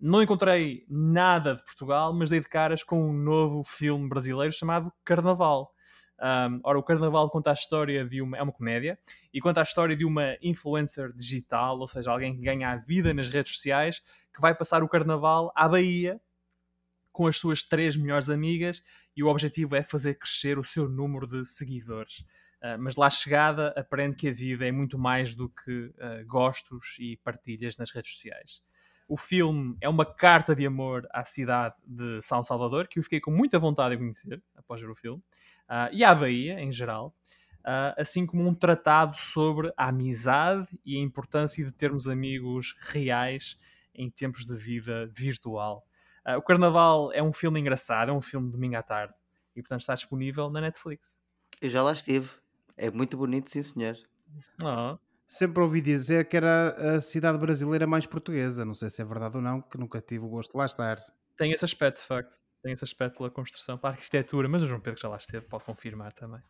[0.00, 4.92] Não encontrei nada de Portugal, mas dei de caras com um novo filme brasileiro chamado
[5.04, 5.74] Carnaval.
[6.20, 8.36] Um, ora, o Carnaval conta a história de uma.
[8.36, 8.98] É uma comédia
[9.32, 13.12] e conta a história de uma influencer digital, ou seja, alguém que ganha a vida
[13.12, 14.00] nas redes sociais,
[14.32, 16.20] que vai passar o Carnaval à Bahia
[17.10, 18.80] com as suas três melhores amigas
[19.16, 22.20] e o objetivo é fazer crescer o seu número de seguidores.
[22.62, 26.96] Uh, mas lá chegada, aprende que a vida é muito mais do que uh, gostos
[27.00, 28.62] e partilhas nas redes sociais.
[29.08, 33.20] O filme é uma carta de amor à cidade de São Salvador, que eu fiquei
[33.20, 35.22] com muita vontade de conhecer após ver o filme,
[35.68, 37.14] uh, e à Bahia em geral,
[37.96, 43.58] assim como um tratado sobre a amizade e a importância de termos amigos reais
[43.94, 45.84] em tempos de vida virtual.
[46.26, 49.14] Uh, o Carnaval é um filme engraçado, é um filme de domingo à tarde
[49.56, 51.20] e, portanto, está disponível na Netflix.
[51.60, 52.30] Eu já lá estive.
[52.76, 53.96] É muito bonito, sim, senhor.
[54.62, 54.98] Oh.
[55.28, 58.64] Sempre ouvi dizer que era a cidade brasileira mais portuguesa.
[58.64, 60.98] Não sei se é verdade ou não, que nunca tive o gosto de lá estar.
[61.36, 62.38] Tem esse aspecto, de facto.
[62.62, 65.18] tem esse aspecto pela construção, para a arquitetura, mas o João Pedro que já lá
[65.18, 66.40] esteve pode confirmar também.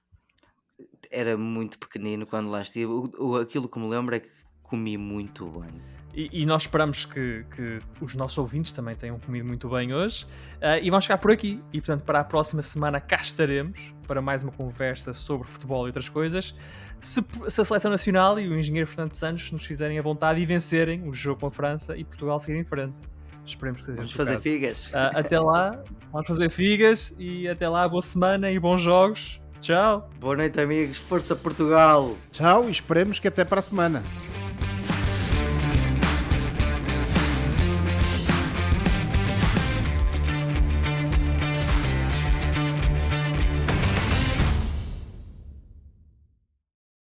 [1.11, 2.87] Era muito pequenino quando lá estive.
[2.87, 4.31] O, o- aquilo que me lembro é que
[4.69, 5.81] comi muito bem.
[6.15, 10.27] E, e nós esperamos que, que os nossos ouvintes também tenham comido muito bem hoje.
[10.61, 11.63] Ah, e vamos ficar por aqui.
[11.73, 15.89] E portanto, para a próxima semana cá estaremos para mais uma conversa sobre futebol e
[15.89, 16.55] outras coisas.
[16.99, 20.47] Se, se a seleção nacional e o engenheiro Fernando Santos nos fizerem a vontade e
[20.47, 23.01] vencerem o jogo com a França e Portugal seguir em frente.
[23.45, 24.43] Esperemos que seja Vamos fazer caso.
[24.43, 24.91] figas.
[24.93, 29.41] Ah, até lá, vamos fazer figas e até lá, boa semana e bons jogos.
[29.61, 30.09] Tchau!
[30.21, 30.99] Boa noite, amigos.
[30.99, 32.17] Força Portugal!
[32.31, 34.03] Tchau e esperemos que até para a semana.